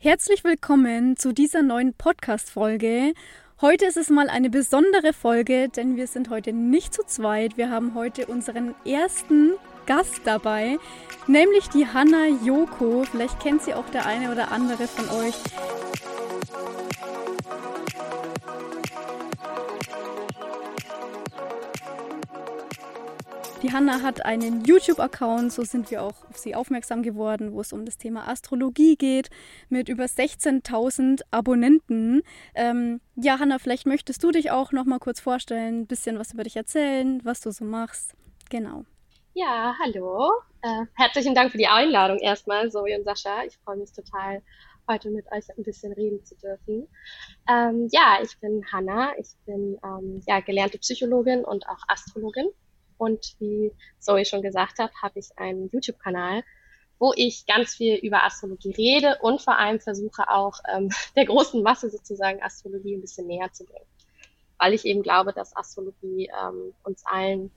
[0.00, 3.14] Herzlich willkommen zu dieser neuen Podcast-Folge.
[3.60, 7.56] Heute ist es mal eine besondere Folge, denn wir sind heute nicht zu zweit.
[7.56, 9.54] Wir haben heute unseren ersten
[9.86, 10.78] Gast dabei,
[11.26, 13.02] nämlich die Hanna Joko.
[13.10, 15.34] Vielleicht kennt sie auch der eine oder andere von euch.
[23.60, 27.72] Die Hanna hat einen YouTube-Account, so sind wir auch auf sie aufmerksam geworden, wo es
[27.72, 29.30] um das Thema Astrologie geht,
[29.68, 32.22] mit über 16.000 Abonnenten.
[32.54, 36.32] Ähm, ja, Hanna, vielleicht möchtest du dich auch noch mal kurz vorstellen, ein bisschen was
[36.32, 38.14] über dich erzählen, was du so machst.
[38.48, 38.84] Genau.
[39.34, 40.30] Ja, hallo.
[40.62, 43.42] Äh, herzlichen Dank für die Einladung erstmal, Zoe und Sascha.
[43.42, 44.40] Ich freue mich total,
[44.88, 46.86] heute mit euch ein bisschen reden zu dürfen.
[47.50, 49.18] Ähm, ja, ich bin Hanna.
[49.18, 52.46] Ich bin ähm, ja, gelernte Psychologin und auch Astrologin
[52.98, 56.42] und wie Zoe schon gesagt hat, habe ich einen YouTube-Kanal,
[56.98, 61.62] wo ich ganz viel über Astrologie rede und vor allem versuche auch ähm, der großen
[61.62, 63.86] Masse sozusagen Astrologie ein bisschen näher zu bringen.
[64.58, 67.52] Weil ich eben glaube, dass Astrologie ähm, uns allen,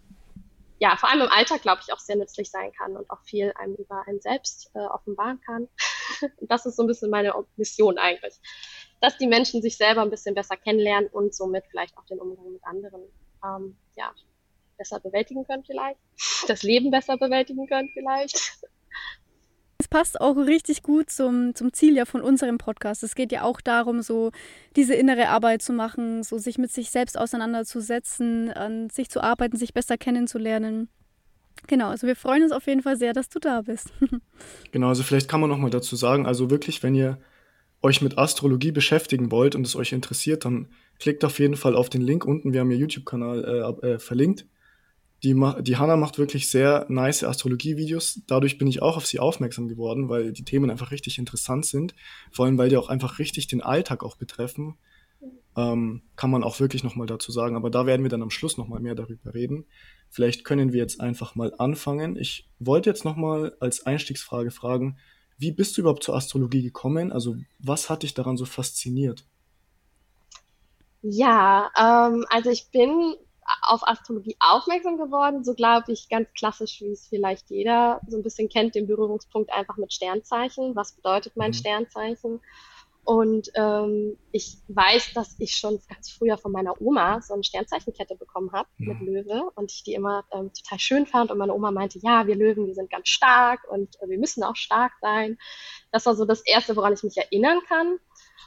[0.80, 3.52] ja, vor allem im Alltag, glaube ich, auch sehr nützlich sein kann und auch viel
[3.56, 5.68] einem über einen selbst äh, offenbaren kann.
[6.22, 8.36] und das ist so ein bisschen meine Mission eigentlich.
[9.00, 12.54] Dass die Menschen sich selber ein bisschen besser kennenlernen und somit vielleicht auch den Umgang
[12.54, 13.02] mit anderen
[13.44, 14.14] ähm, ja,
[14.82, 16.00] besser bewältigen können vielleicht,
[16.48, 18.58] das Leben besser bewältigen können vielleicht.
[19.78, 23.04] Es passt auch richtig gut zum, zum Ziel ja von unserem Podcast.
[23.04, 24.32] Es geht ja auch darum, so
[24.76, 29.58] diese innere Arbeit zu machen, so sich mit sich selbst auseinanderzusetzen, an sich zu arbeiten,
[29.58, 30.90] sich besser kennenzulernen.
[31.68, 33.92] Genau, also wir freuen uns auf jeden Fall sehr, dass du da bist.
[34.72, 37.20] genau, also vielleicht kann man noch mal dazu sagen, also wirklich, wenn ihr
[37.84, 40.68] euch mit Astrologie beschäftigen wollt und es euch interessiert, dann
[41.00, 42.54] klickt auf jeden Fall auf den Link unten.
[42.54, 44.46] Wir haben ihr YouTube-Kanal äh, äh, verlinkt.
[45.24, 48.22] Die, die Hanna macht wirklich sehr nice Astrologie-Videos.
[48.26, 51.94] Dadurch bin ich auch auf sie aufmerksam geworden, weil die Themen einfach richtig interessant sind.
[52.32, 54.78] Vor allem, weil die auch einfach richtig den Alltag auch betreffen.
[55.56, 57.56] Ähm, kann man auch wirklich nochmal dazu sagen.
[57.56, 59.66] Aber da werden wir dann am Schluss nochmal mehr darüber reden.
[60.10, 62.16] Vielleicht können wir jetzt einfach mal anfangen.
[62.16, 64.98] Ich wollte jetzt nochmal als Einstiegsfrage fragen,
[65.38, 67.12] wie bist du überhaupt zur Astrologie gekommen?
[67.12, 69.26] Also was hat dich daran so fasziniert?
[71.02, 73.16] Ja, ähm, also ich bin
[73.62, 78.24] auf Astrologie aufmerksam geworden, so glaube ich ganz klassisch, wie es vielleicht jeder so ein
[78.24, 80.76] bisschen kennt, den Berührungspunkt einfach mit Sternzeichen.
[80.76, 81.56] Was bedeutet mein mhm.
[81.56, 82.42] Sternzeichen?
[83.04, 88.16] Und ähm, ich weiß, dass ich schon ganz früher von meiner Oma so eine Sternzeichenkette
[88.16, 88.88] bekommen habe mhm.
[88.88, 91.32] mit Löwe und ich die immer ähm, total schön fand.
[91.32, 94.44] Und meine Oma meinte, ja, wir Löwen, wir sind ganz stark und äh, wir müssen
[94.44, 95.40] auch stark sein.
[95.92, 97.98] Das war so das Erste, woran ich mich erinnern kann.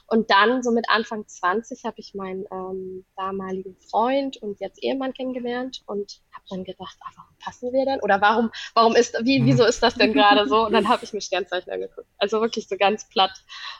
[0.07, 5.13] Und dann, so mit Anfang 20, habe ich meinen ähm, damaligen Freund und jetzt Ehemann
[5.13, 7.99] kennengelernt und habe dann gedacht, ah, warum passen wir denn?
[8.01, 9.45] Oder warum, warum ist, wie, mhm.
[9.47, 10.65] wieso ist das denn gerade so?
[10.65, 12.07] Und dann habe ich mir Sternzeichen angeguckt.
[12.17, 13.33] Also wirklich so ganz platt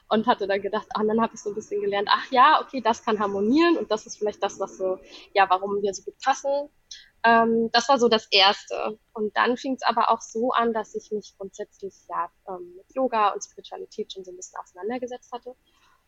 [0.10, 2.62] und hatte dann gedacht, ah, und dann habe ich so ein bisschen gelernt, ach ja,
[2.62, 4.98] okay, das kann harmonieren und das ist vielleicht das, was so,
[5.34, 6.70] ja, warum wir so gut passen.
[7.24, 9.00] Ähm, das war so das Erste.
[9.14, 12.86] Und dann fing es aber auch so an, dass ich mich grundsätzlich ja ähm, mit
[12.96, 15.56] Yoga und Spiritualität schon so ein bisschen auseinandergesetzt hatte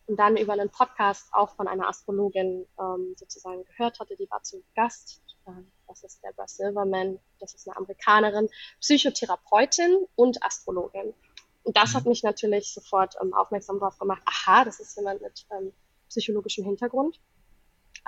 [0.08, 4.42] und dann über einen Podcast auch von einer Astrologin ähm, sozusagen gehört hatte, die war
[4.42, 5.20] zu Gast.
[5.46, 8.48] Ähm, das ist Deborah Silverman, das ist eine Amerikanerin,
[8.80, 11.12] Psychotherapeutin und Astrologin.
[11.62, 12.10] Und das hat mhm.
[12.10, 15.72] mich natürlich sofort ähm, aufmerksam darauf gemacht, aha, das ist jemand mit ähm,
[16.08, 17.20] psychologischem Hintergrund.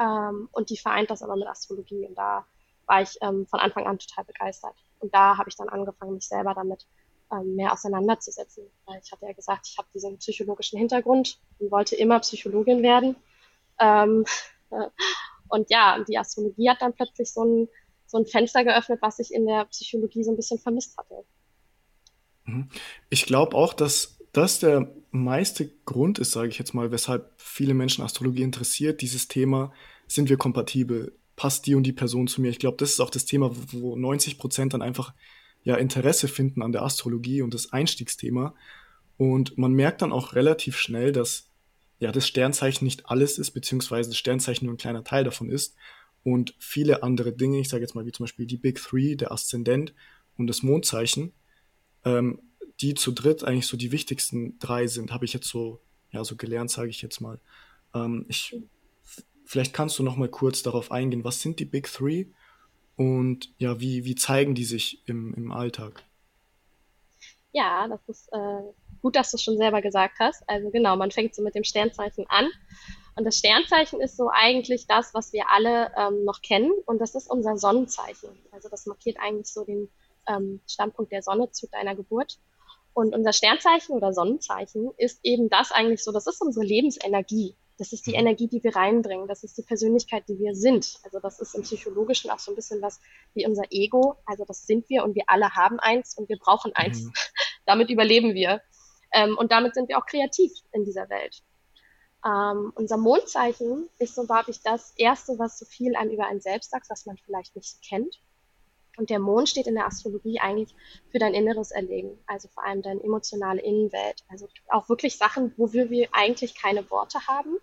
[0.00, 2.06] Ähm, und die vereint das aber mit Astrologie.
[2.06, 2.46] Und da
[2.86, 4.74] war ich ähm, von Anfang an total begeistert.
[5.00, 6.86] Und da habe ich dann angefangen, mich selber damit
[7.32, 8.64] ähm, mehr auseinanderzusetzen.
[8.86, 13.16] Weil ich hatte ja gesagt, ich habe diesen psychologischen Hintergrund und wollte immer Psychologin werden.
[13.78, 14.24] Ähm,
[14.70, 14.88] äh,
[15.48, 17.68] und ja, die Astrologie hat dann plötzlich so ein,
[18.06, 21.24] so ein Fenster geöffnet, was ich in der Psychologie so ein bisschen vermisst hatte.
[22.44, 22.68] Mhm.
[23.08, 27.74] Ich glaube auch, dass das der meiste Grund ist, sage ich jetzt mal, weshalb viele
[27.74, 29.72] Menschen Astrologie interessiert, dieses Thema,
[30.06, 31.16] sind wir kompatibel?
[31.36, 32.50] Passt die und die Person zu mir?
[32.50, 35.14] Ich glaube, das ist auch das Thema, wo 90 Prozent dann einfach
[35.62, 38.54] ja Interesse finden an der Astrologie und das Einstiegsthema.
[39.16, 41.50] Und man merkt dann auch relativ schnell, dass
[41.98, 45.76] ja das Sternzeichen nicht alles ist, beziehungsweise das Sternzeichen nur ein kleiner Teil davon ist.
[46.22, 49.32] Und viele andere Dinge, ich sage jetzt mal wie zum Beispiel die Big Three, der
[49.32, 49.94] Aszendent
[50.36, 51.32] und das Mondzeichen,
[52.04, 52.40] ähm,
[52.80, 55.80] die zu dritt eigentlich so die wichtigsten drei sind, habe ich jetzt so,
[56.10, 57.38] ja, so gelernt, sage ich jetzt mal.
[57.94, 58.56] Ähm, ich,
[59.44, 62.26] vielleicht kannst du noch mal kurz darauf eingehen, was sind die Big Three
[63.00, 66.04] und ja, wie, wie zeigen die sich im, im Alltag?
[67.50, 68.60] Ja, das ist äh,
[69.00, 70.46] gut, dass du es schon selber gesagt hast.
[70.46, 72.50] Also genau, man fängt so mit dem Sternzeichen an.
[73.16, 76.72] Und das Sternzeichen ist so eigentlich das, was wir alle ähm, noch kennen.
[76.84, 78.38] Und das ist unser Sonnenzeichen.
[78.52, 79.88] Also das markiert eigentlich so den
[80.28, 82.38] ähm, Standpunkt der Sonne zu deiner Geburt.
[82.92, 87.56] Und unser Sternzeichen oder Sonnenzeichen ist eben das eigentlich so, das ist unsere Lebensenergie.
[87.80, 88.18] Das ist die mhm.
[88.18, 89.26] Energie, die wir reinbringen.
[89.26, 90.98] Das ist die Persönlichkeit, die wir sind.
[91.02, 93.00] Also das ist im Psychologischen auch so ein bisschen was
[93.32, 94.16] wie unser Ego.
[94.26, 97.04] Also das sind wir und wir alle haben eins und wir brauchen eins.
[97.04, 97.12] Mhm.
[97.64, 98.60] damit überleben wir.
[99.14, 101.42] Ähm, und damit sind wir auch kreativ in dieser Welt.
[102.22, 106.42] Ähm, unser Mondzeichen ist so, glaube ich, das Erste, was so viel einem über einen
[106.42, 108.20] selbst sagt, was man vielleicht nicht kennt.
[108.98, 110.74] Und der Mond steht in der Astrologie eigentlich
[111.08, 114.22] für dein inneres Erleben, also vor allem deine emotionale Innenwelt.
[114.28, 117.56] Also auch wirklich Sachen, wofür wir eigentlich keine Worte haben,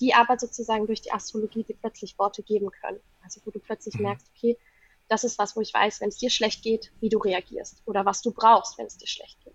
[0.00, 3.00] die aber sozusagen durch die Astrologie dir plötzlich Worte geben können.
[3.22, 4.04] Also wo du plötzlich mhm.
[4.04, 4.56] merkst, okay,
[5.08, 8.06] das ist was, wo ich weiß, wenn es dir schlecht geht, wie du reagierst oder
[8.06, 9.54] was du brauchst, wenn es dir schlecht geht.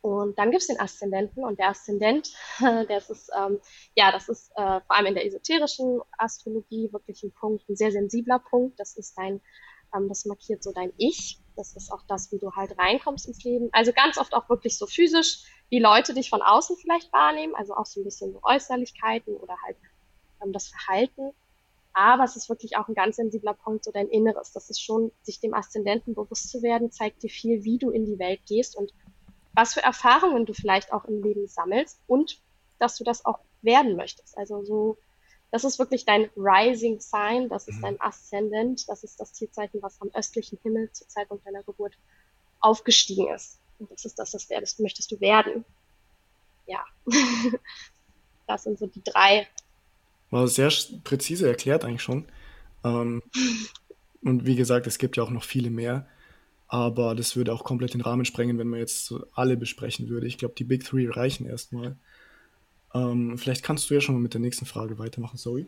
[0.00, 2.32] Und dann gibt es den Aszendenten und der Aszendent,
[2.88, 3.60] das ist, ähm,
[3.96, 7.90] ja, das ist äh, vor allem in der esoterischen Astrologie wirklich ein Punkt, ein sehr
[7.90, 8.78] sensibler Punkt.
[8.78, 9.40] Das ist dein,
[9.94, 11.40] ähm, das markiert so dein Ich.
[11.56, 13.68] Das ist auch das, wie du halt reinkommst ins Leben.
[13.72, 17.74] Also ganz oft auch wirklich so physisch, wie Leute dich von außen vielleicht wahrnehmen, also
[17.74, 19.76] auch so ein bisschen so Äußerlichkeiten oder halt
[20.42, 21.32] ähm, das Verhalten.
[21.92, 24.52] Aber es ist wirklich auch ein ganz sensibler Punkt, so dein Inneres.
[24.52, 28.04] Das ist schon, sich dem Aszendenten bewusst zu werden, zeigt dir viel, wie du in
[28.04, 28.92] die Welt gehst und
[29.54, 32.38] was für Erfahrungen du vielleicht auch im Leben sammelst und
[32.78, 34.36] dass du das auch werden möchtest.
[34.36, 34.98] Also so,
[35.50, 37.82] das ist wirklich dein Rising Sign, das ist mhm.
[37.82, 41.96] dein Aszendent, das ist das Tierzeichen, was am östlichen Himmel zur Zeitpunkt deiner Geburt
[42.60, 43.58] aufgestiegen ist.
[43.78, 45.64] Und das ist das, das werdest, möchtest du werden.
[46.66, 46.84] Ja.
[48.46, 49.46] das sind so die drei.
[50.30, 50.72] War sehr
[51.04, 52.26] präzise erklärt eigentlich schon.
[52.84, 53.22] Ähm,
[54.22, 56.06] und wie gesagt, es gibt ja auch noch viele mehr.
[56.68, 60.26] Aber das würde auch komplett den Rahmen sprengen, wenn man jetzt alle besprechen würde.
[60.26, 61.96] Ich glaube, die Big Three reichen erstmal.
[62.92, 65.66] Ähm, vielleicht kannst du ja schon mal mit der nächsten Frage weitermachen, Zoe.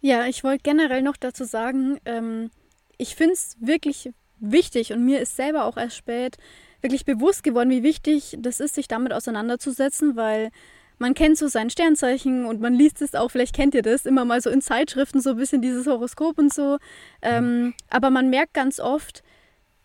[0.00, 2.50] Ja, ich wollte generell noch dazu sagen, ähm,
[2.98, 4.10] ich finde es wirklich
[4.40, 6.38] wichtig und mir ist selber auch erst spät
[6.82, 10.50] wirklich bewusst geworden, wie wichtig das ist, sich damit auseinanderzusetzen, weil
[10.98, 14.24] man kennt so sein Sternzeichen und man liest es auch, vielleicht kennt ihr das, immer
[14.24, 16.78] mal so in Zeitschriften so ein bisschen dieses Horoskop und so.
[17.22, 19.22] Ähm, aber man merkt ganz oft,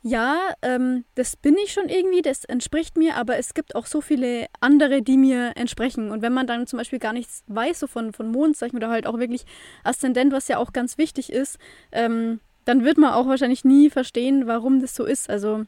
[0.03, 3.99] ja, ähm, das bin ich schon irgendwie, das entspricht mir, aber es gibt auch so
[3.99, 6.11] viele andere, die mir entsprechen.
[6.11, 9.07] Und wenn man dann zum Beispiel gar nichts weiß, so von, von Mondzeichen oder halt
[9.07, 9.45] auch wirklich
[9.83, 11.57] Aszendent, was ja auch ganz wichtig ist,
[11.91, 15.29] ähm, dann wird man auch wahrscheinlich nie verstehen, warum das so ist.
[15.29, 15.65] Also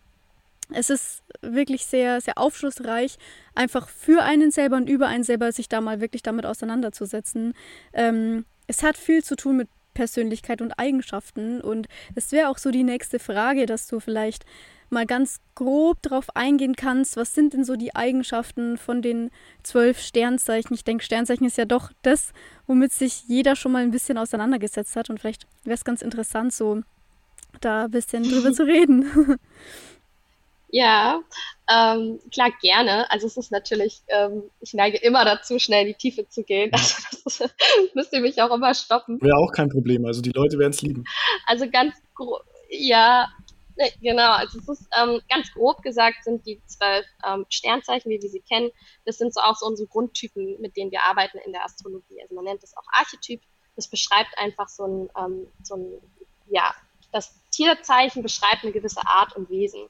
[0.71, 3.17] es ist wirklich sehr, sehr aufschlussreich,
[3.55, 7.53] einfach für einen selber und über einen selber sich da mal wirklich damit auseinanderzusetzen.
[7.93, 11.59] Ähm, es hat viel zu tun mit Persönlichkeit und Eigenschaften.
[11.59, 14.45] Und es wäre auch so die nächste Frage, dass du vielleicht
[14.89, 19.29] mal ganz grob darauf eingehen kannst, was sind denn so die Eigenschaften von den
[19.61, 20.73] zwölf Sternzeichen?
[20.73, 22.31] Ich denke, Sternzeichen ist ja doch das,
[22.65, 25.09] womit sich jeder schon mal ein bisschen auseinandergesetzt hat.
[25.09, 26.81] Und vielleicht wäre es ganz interessant, so
[27.61, 29.05] da ein bisschen drüber zu reden.
[30.71, 31.21] Ja,
[31.67, 33.09] ähm, klar, gerne.
[33.11, 36.71] Also es ist natürlich, ähm, ich neige immer dazu, schnell in die Tiefe zu gehen.
[36.79, 37.55] Also das ist,
[37.95, 39.21] müsst ihr mich auch immer stoppen.
[39.21, 40.05] Wäre auch kein Problem.
[40.05, 41.03] Also die Leute werden es lieben.
[41.47, 43.29] Also ganz grob, ja,
[43.77, 44.31] ne, genau.
[44.33, 48.41] Also es ist ähm, ganz grob gesagt sind die zwölf ähm, Sternzeichen, wie wir sie
[48.41, 48.69] kennen.
[49.05, 52.21] Das sind so auch so unsere Grundtypen, mit denen wir arbeiten in der Astrologie.
[52.21, 53.41] Also man nennt es auch Archetyp.
[53.75, 56.01] Das beschreibt einfach so ein, ähm, so ein,
[56.49, 56.75] ja,
[57.11, 59.89] das Tierzeichen beschreibt eine gewisse Art und Wesen.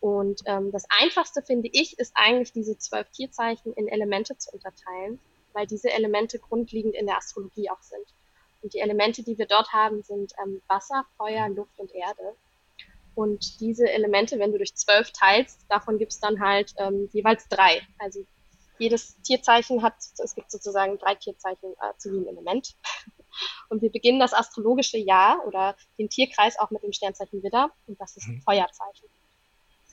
[0.00, 5.20] Und ähm, das Einfachste, finde ich, ist eigentlich diese zwölf Tierzeichen in Elemente zu unterteilen,
[5.52, 8.04] weil diese Elemente grundlegend in der Astrologie auch sind.
[8.62, 12.34] Und die Elemente, die wir dort haben, sind ähm, Wasser, Feuer, Luft und Erde.
[13.14, 17.48] Und diese Elemente, wenn du durch zwölf teilst, davon gibt es dann halt ähm, jeweils
[17.48, 17.82] drei.
[17.98, 18.24] Also
[18.78, 22.76] jedes Tierzeichen hat, es gibt sozusagen drei Tierzeichen äh, zu jedem Element.
[23.68, 28.00] Und wir beginnen das astrologische Jahr oder den Tierkreis auch mit dem Sternzeichen Widder und
[28.00, 28.42] das ist ein mhm.
[28.42, 29.08] Feuerzeichen.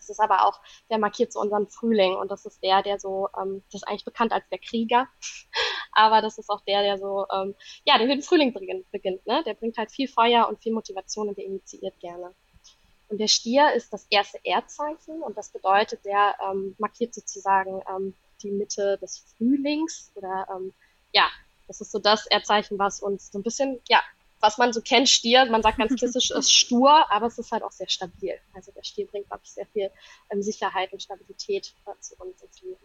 [0.07, 0.59] Das ist aber auch,
[0.89, 4.05] der markiert so unseren Frühling und das ist der, der so, ähm, das ist eigentlich
[4.05, 5.07] bekannt als der Krieger,
[5.91, 9.43] aber das ist auch der, der so, ähm, ja, der mit dem Frühling beginnt, ne?
[9.45, 12.33] Der bringt halt viel Feuer und viel Motivation und der initiiert gerne.
[13.09, 18.13] Und der Stier ist das erste Erdzeichen und das bedeutet, der ähm, markiert sozusagen ähm,
[18.41, 20.73] die Mitte des Frühlings oder ähm,
[21.13, 21.29] ja,
[21.67, 24.01] das ist so das Erdzeichen, was uns so ein bisschen ja
[24.39, 27.63] was man so kennt, Stier, man sagt ganz klassisch, ist stur, aber es ist halt
[27.63, 28.35] auch sehr stabil.
[28.53, 29.91] Also der Stier bringt, glaube ich, sehr viel
[30.29, 32.77] ähm, Sicherheit und Stabilität äh, zu uns ins Leben.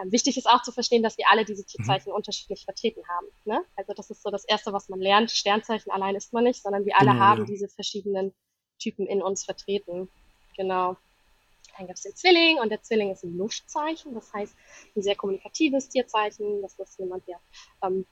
[0.00, 2.16] Ähm, wichtig ist auch zu verstehen, dass wir alle diese Tierzeichen mhm.
[2.16, 3.26] unterschiedlich vertreten haben.
[3.44, 3.64] Ne?
[3.76, 5.30] Also das ist so das Erste, was man lernt.
[5.30, 7.46] Sternzeichen allein ist man nicht, sondern wir alle genau, haben ja.
[7.46, 8.34] diese verschiedenen
[8.78, 10.08] Typen in uns vertreten.
[10.56, 10.96] Genau.
[11.76, 14.54] Dann gibt es den Zwilling und der Zwilling ist ein Luftzeichen, das heißt
[14.96, 16.62] ein sehr kommunikatives Tierzeichen.
[16.62, 17.40] Das ist jemand, der
[17.82, 18.06] ähm,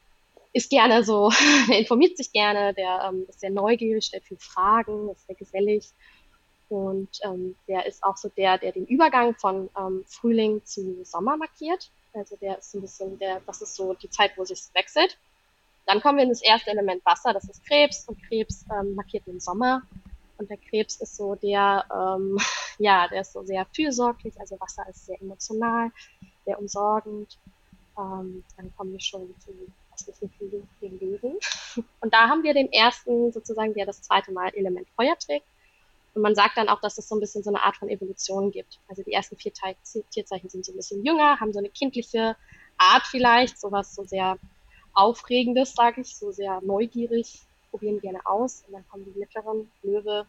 [0.53, 1.31] ist gerne so,
[1.69, 5.91] der informiert sich gerne, der ähm, ist sehr neugierig, stellt viele Fragen, ist sehr gesellig.
[6.69, 11.37] Und ähm, der ist auch so der, der den Übergang von ähm, Frühling zu Sommer
[11.37, 11.91] markiert.
[12.15, 15.19] Also der ist ein bisschen der, das ist so die Zeit, wo sich wechselt.
[15.87, 19.27] Dann kommen wir in das erste Element Wasser, das ist Krebs und Krebs ähm, markiert
[19.27, 19.83] den Sommer.
[20.39, 22.39] Und der Krebs ist so der, ähm,
[22.79, 25.91] ja, der ist so sehr fürsorglich, also Wasser ist sehr emotional,
[26.45, 27.39] sehr umsorgend.
[27.99, 29.51] Ähm, dann kommen wir schon zu
[29.93, 31.39] was ist den Löwen.
[32.01, 35.47] Und da haben wir den ersten sozusagen, der das zweite Mal Element Feuer trägt.
[36.15, 38.51] Und man sagt dann auch, dass es so ein bisschen so eine Art von Evolution
[38.51, 38.79] gibt.
[38.89, 39.53] Also die ersten vier
[40.11, 42.37] Tierzeichen sind so ein bisschen jünger, haben so eine kindliche
[42.77, 44.39] Art vielleicht, sowas so sehr
[44.95, 48.65] Aufregendes, sage ich, so sehr neugierig, probieren gerne aus.
[48.67, 50.27] Und dann kommen die mittleren Löwe,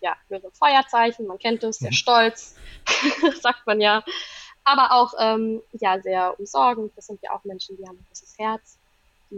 [0.00, 1.94] ja, Löwe Feuerzeichen, man kennt es, sehr mhm.
[1.94, 2.54] stolz,
[3.40, 4.04] sagt man ja.
[4.62, 6.92] Aber auch ähm, ja sehr umsorgend.
[6.96, 8.78] Das sind ja auch Menschen, die haben ein großes Herz,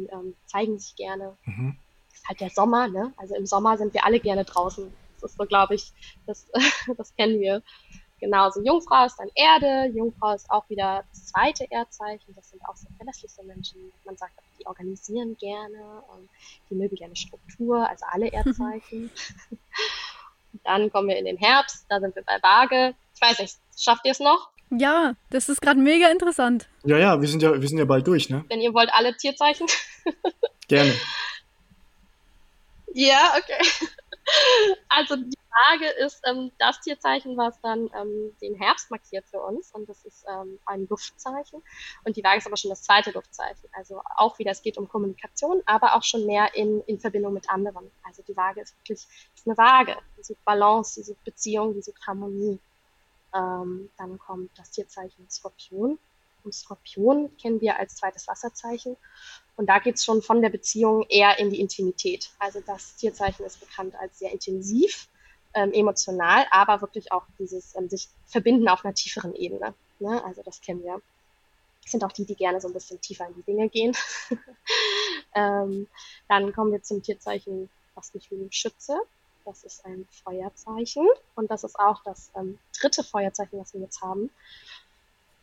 [0.02, 1.36] die ähm, zeigen sich gerne.
[1.44, 1.76] Mhm.
[2.10, 3.12] Das ist halt der Sommer, ne?
[3.16, 5.92] Also im Sommer sind wir alle gerne draußen das ist so, glaube ich,
[6.26, 6.46] das,
[6.96, 7.62] das kennen wir.
[8.20, 8.60] Genauso.
[8.62, 9.92] Jungfrau ist dann Erde.
[9.94, 12.34] Jungfrau ist auch wieder das zweite Erdzeichen.
[12.34, 13.92] Das sind auch so verlässliche Menschen.
[14.04, 16.02] Man sagt die organisieren gerne.
[16.12, 16.28] Und
[16.68, 19.10] die mögen gerne Struktur, also alle Erdzeichen.
[20.64, 21.86] dann kommen wir in den Herbst.
[21.88, 22.94] Da sind wir bei Waage.
[23.14, 24.50] Ich weiß nicht, schafft ihr es noch?
[24.70, 26.68] Ja, das ist gerade mega interessant.
[26.84, 28.44] Ja, ja, wir sind ja, wir sind ja bald durch, ne?
[28.48, 29.66] Wenn ihr wollt, alle Tierzeichen.
[30.68, 30.94] Gerne.
[32.94, 33.88] Ja, okay.
[34.88, 39.70] Also die Frage ist ähm, das Tierzeichen, was dann ähm, den Herbst markiert für uns.
[39.72, 41.62] Und das ist ähm, ein Luftzeichen.
[42.04, 43.68] Und die Waage ist aber schon das zweite Luftzeichen.
[43.72, 47.48] Also auch wieder, es geht um Kommunikation, aber auch schon mehr in, in Verbindung mit
[47.48, 47.90] anderen.
[48.02, 49.96] Also die Waage ist wirklich ist eine Waage.
[50.18, 52.58] Die sucht Balance, die sucht Beziehung, die sucht Harmonie.
[53.34, 55.98] Ähm, dann kommt das Tierzeichen Skorpion.
[56.44, 58.96] Und Skorpion kennen wir als zweites Wasserzeichen.
[59.56, 62.30] Und da geht es schon von der Beziehung eher in die Intimität.
[62.38, 65.08] Also das Tierzeichen ist bekannt als sehr intensiv,
[65.54, 69.74] ähm, emotional, aber wirklich auch dieses ähm, sich verbinden auf einer tieferen Ebene.
[69.98, 70.22] Ne?
[70.24, 71.00] Also das kennen wir.
[71.82, 73.96] Das sind auch die, die gerne so ein bisschen tiefer in die Dinge gehen.
[75.34, 75.88] ähm,
[76.28, 79.00] dann kommen wir zum Tierzeichen, was nicht wie Schütze.
[79.48, 84.02] Das ist ein Feuerzeichen und das ist auch das ähm, dritte Feuerzeichen, was wir jetzt
[84.02, 84.30] haben.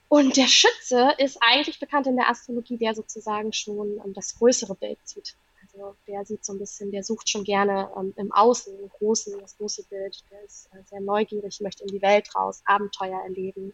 [0.10, 4.76] Und der Schütze ist eigentlich bekannt in der Astrologie, der sozusagen schon ähm, das größere
[4.76, 5.36] Bild sieht.
[5.64, 9.40] Also der sieht so ein bisschen, der sucht schon gerne ähm, im Außen, im Großen,
[9.42, 10.24] das große Bild.
[10.30, 13.74] Der ist äh, sehr neugierig, möchte in die Welt raus, Abenteuer erleben.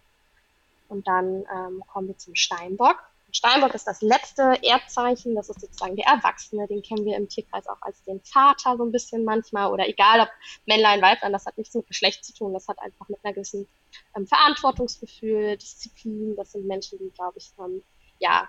[0.88, 3.04] Und dann ähm, kommen wir zum Steinbock.
[3.32, 7.68] Steinbock ist das letzte Erdzeichen, das ist sozusagen der Erwachsene, den kennen wir im Tierkreis
[7.68, 10.30] auch als den Vater so ein bisschen manchmal oder egal ob
[10.66, 13.68] Männlein, Weiblein, das hat nichts mit Geschlecht zu tun, das hat einfach mit einer gewissen
[14.16, 17.84] ähm, Verantwortungsgefühl, Disziplin, das sind Menschen, die, glaube ich, ähm,
[18.20, 18.48] ja,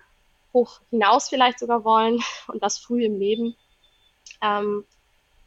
[0.53, 3.57] hoch hinaus vielleicht sogar wollen und das früh im Leben.
[4.43, 4.85] Ähm,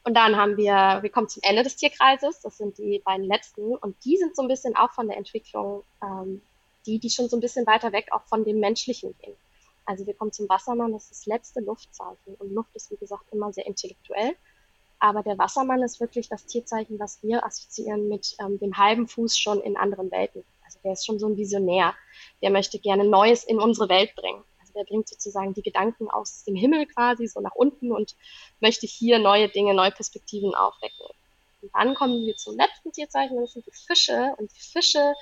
[0.03, 3.75] und dann haben wir, wir kommen zum Ende des Tierkreises, das sind die beiden letzten
[3.75, 6.41] und die sind so ein bisschen auch von der Entwicklung ähm,
[6.85, 9.35] die, die schon so ein bisschen weiter weg auch von dem Menschlichen gehen.
[9.85, 12.35] Also wir kommen zum Wassermann, das ist das letzte Luftzeichen.
[12.39, 14.35] Und Luft ist, wie gesagt, immer sehr intellektuell.
[14.99, 19.37] Aber der Wassermann ist wirklich das Tierzeichen, was wir assoziieren mit ähm, dem halben Fuß
[19.37, 20.43] schon in anderen Welten.
[20.63, 21.93] Also der ist schon so ein Visionär.
[22.41, 24.43] Der möchte gerne Neues in unsere Welt bringen.
[24.59, 28.15] Also der bringt sozusagen die Gedanken aus dem Himmel quasi so nach unten und
[28.61, 31.05] möchte hier neue Dinge, neue Perspektiven aufwecken.
[31.61, 34.33] Und dann kommen wir zum letzten Tierzeichen, das sind die Fische.
[34.37, 35.13] Und die Fische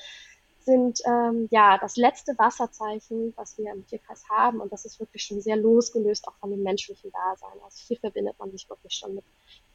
[0.66, 4.60] sind ähm, ja das letzte Wasserzeichen, was wir im Tierkreis haben.
[4.60, 7.60] Und das ist wirklich schon sehr losgelöst auch von dem menschlichen Dasein.
[7.64, 9.24] Also hier verbindet man sich wirklich schon mit,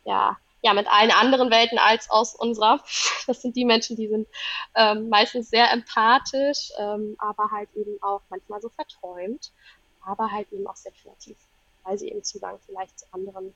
[0.05, 2.83] ja, ja, mit allen anderen Welten als aus unserer.
[3.27, 4.27] Das sind die Menschen, die sind
[4.75, 9.53] ähm, meistens sehr empathisch, ähm, aber halt eben auch manchmal so verträumt,
[10.01, 11.37] aber halt eben auch sehr kreativ,
[11.85, 13.55] weil sie eben Zugang vielleicht zu anderen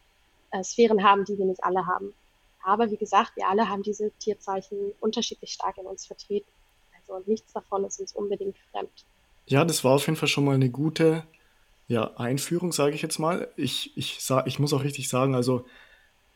[0.50, 2.12] äh, Sphären haben, die wir nicht alle haben.
[2.62, 6.50] Aber wie gesagt, wir alle haben diese Tierzeichen unterschiedlich stark in uns vertreten.
[7.09, 9.06] Also nichts davon ist uns unbedingt fremd.
[9.47, 11.25] Ja, das war auf jeden Fall schon mal eine gute
[11.88, 13.49] ja, Einführung, sage ich jetzt mal.
[13.56, 15.66] Ich, ich, sag, ich muss auch richtig sagen, also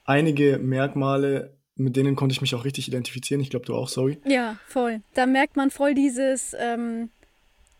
[0.05, 3.41] einige Merkmale, mit denen konnte ich mich auch richtig identifizieren.
[3.41, 4.19] Ich glaube, du auch, sorry.
[4.25, 5.01] Ja, voll.
[5.15, 7.11] Da merkt man voll dieses, ähm,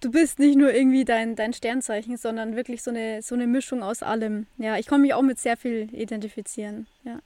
[0.01, 3.83] du bist nicht nur irgendwie dein, dein Sternzeichen, sondern wirklich so eine, so eine Mischung
[3.83, 4.47] aus allem.
[4.59, 6.87] Ja, ich konnte mich auch mit sehr viel identifizieren.
[7.05, 7.21] Ja.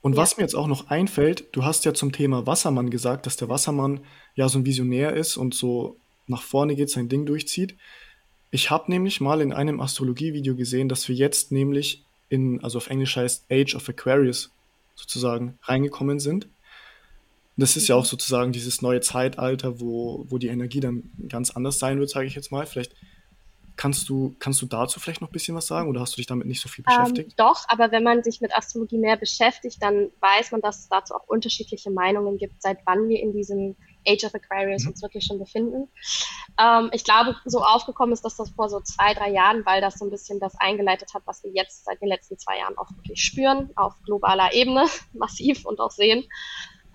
[0.00, 0.18] Und ja.
[0.18, 3.48] was mir jetzt auch noch einfällt, du hast ja zum Thema Wassermann gesagt, dass der
[3.48, 4.00] Wassermann
[4.34, 7.76] ja so ein Visionär ist und so nach vorne geht, sein Ding durchzieht.
[8.50, 12.88] Ich habe nämlich mal in einem Astrologie-Video gesehen, dass wir jetzt nämlich in, also auf
[12.88, 14.50] Englisch heißt Age of Aquarius
[14.94, 16.48] sozusagen reingekommen sind.
[17.56, 18.08] Das ist ja auch mhm.
[18.08, 22.34] sozusagen dieses neue Zeitalter, wo, wo die Energie dann ganz anders sein wird, sage ich
[22.34, 22.66] jetzt mal.
[22.66, 22.94] Vielleicht
[23.76, 26.26] Kannst du, kannst du dazu vielleicht noch ein bisschen was sagen oder hast du dich
[26.26, 27.30] damit nicht so viel ähm, beschäftigt?
[27.32, 30.88] Ähm, doch, aber wenn man sich mit Astrologie mehr beschäftigt, dann weiß man, dass es
[30.88, 34.90] dazu auch unterschiedliche Meinungen gibt, seit wann wir in diesem Age of Aquarius mhm.
[34.90, 35.88] uns wirklich schon befinden.
[36.58, 39.98] Ähm, ich glaube, so aufgekommen ist dass das vor so zwei, drei Jahren, weil das
[39.98, 42.90] so ein bisschen das eingeleitet hat, was wir jetzt seit den letzten zwei Jahren auch
[42.96, 46.24] wirklich spüren, auf globaler Ebene, massiv und auch sehen.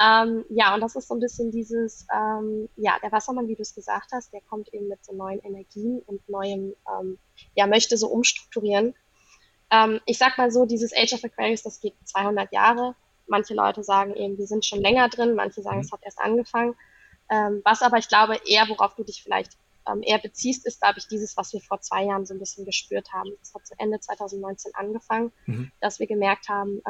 [0.01, 3.61] Ähm, ja, und das ist so ein bisschen dieses, ähm, ja, der Wassermann, wie du
[3.61, 7.19] es gesagt hast, der kommt eben mit so neuen Energien und neuem, ähm,
[7.55, 8.95] ja, möchte so umstrukturieren.
[9.69, 12.95] Ähm, ich sag mal so, dieses Age of Aquarius, das geht 200 Jahre.
[13.27, 15.83] Manche Leute sagen eben, wir sind schon länger drin, manche sagen, mhm.
[15.83, 16.75] es hat erst angefangen.
[17.29, 19.51] Ähm, was aber ich glaube, eher, worauf du dich vielleicht
[19.87, 22.65] ähm, eher beziehst, ist, glaube ich, dieses, was wir vor zwei Jahren so ein bisschen
[22.65, 23.31] gespürt haben.
[23.39, 25.71] Das hat zu Ende 2019 angefangen, mhm.
[25.79, 26.81] dass wir gemerkt haben,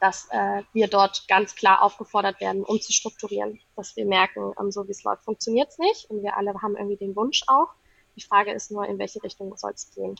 [0.00, 3.60] dass äh, wir dort ganz klar aufgefordert werden, umzustrukturieren.
[3.76, 6.10] Dass wir merken, ähm, so wie es läuft, funktioniert es nicht.
[6.10, 7.68] Und wir alle haben irgendwie den Wunsch auch.
[8.16, 10.16] Die Frage ist nur, in welche Richtung soll es gehen.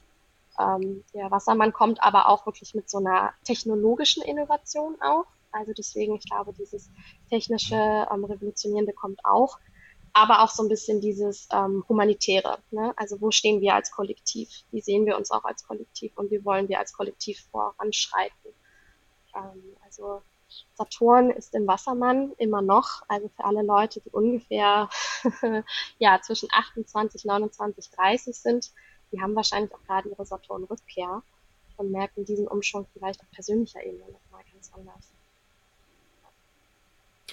[0.58, 5.26] Ähm, der Wassermann kommt aber auch wirklich mit so einer technologischen Innovation auch.
[5.50, 6.90] Also deswegen, ich glaube, dieses
[7.30, 9.58] technische, ähm, revolutionierende kommt auch.
[10.12, 12.58] Aber auch so ein bisschen dieses ähm, Humanitäre.
[12.70, 12.92] Ne?
[12.96, 14.50] Also wo stehen wir als Kollektiv?
[14.72, 18.52] Wie sehen wir uns auch als Kollektiv und wie wollen wir als Kollektiv voranschreiten?
[19.34, 20.22] Ähm, also
[20.74, 24.88] Saturn ist im Wassermann immer noch, also für alle Leute, die ungefähr
[25.98, 28.72] ja, zwischen 28, 29, 30 sind,
[29.12, 31.22] die haben wahrscheinlich auch gerade ihre Saturn-Rückkehr
[31.76, 35.10] und merken diesen Umschwung vielleicht auf persönlicher Ebene nochmal ganz anders.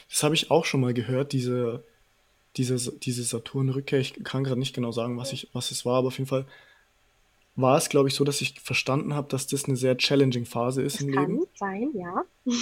[0.09, 1.83] Das habe ich auch schon mal gehört, diese,
[2.55, 3.99] diese, diese Saturn-Rückkehr.
[3.99, 6.45] Ich kann gerade nicht genau sagen, was, ich, was es war, aber auf jeden Fall
[7.57, 10.83] war es, glaube ich, so, dass ich verstanden habe, dass das eine sehr challenging Phase
[10.83, 11.47] ist das im kann Leben.
[11.55, 12.23] sein, ja.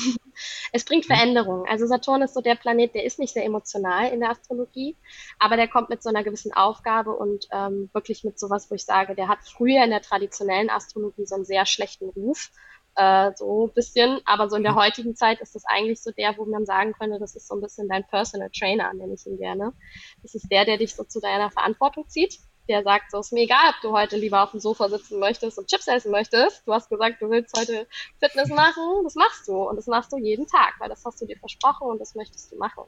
[0.71, 1.65] es bringt Veränderungen.
[1.69, 4.95] Also Saturn ist so der Planet, der ist nicht sehr emotional in der Astrologie,
[5.37, 8.85] aber der kommt mit so einer gewissen Aufgabe und ähm, wirklich mit sowas, wo ich
[8.85, 12.51] sage, der hat früher in der traditionellen Astrologie so einen sehr schlechten Ruf.
[12.95, 14.77] Äh, so ein bisschen, aber so in der mhm.
[14.77, 17.61] heutigen Zeit ist das eigentlich so der, wo man sagen könnte, das ist so ein
[17.61, 19.73] bisschen dein Personal Trainer, nenne ich ihn gerne.
[20.21, 23.43] Das ist der, der dich so zu deiner Verantwortung zieht der sagt, so ist mir
[23.43, 26.65] egal, ob du heute lieber auf dem Sofa sitzen möchtest und Chips essen möchtest.
[26.65, 27.88] Du hast gesagt, du willst heute
[28.19, 31.25] Fitness machen, das machst du und das machst du jeden Tag, weil das hast du
[31.25, 32.84] dir versprochen und das möchtest du machen.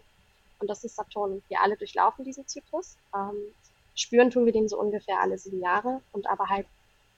[0.60, 1.44] Und das ist Saturn.
[1.50, 2.98] Wir alle durchlaufen diesen Zyklus.
[3.16, 3.36] Ähm,
[3.96, 6.66] spüren tun wir den so ungefähr alle sieben Jahre und aber halt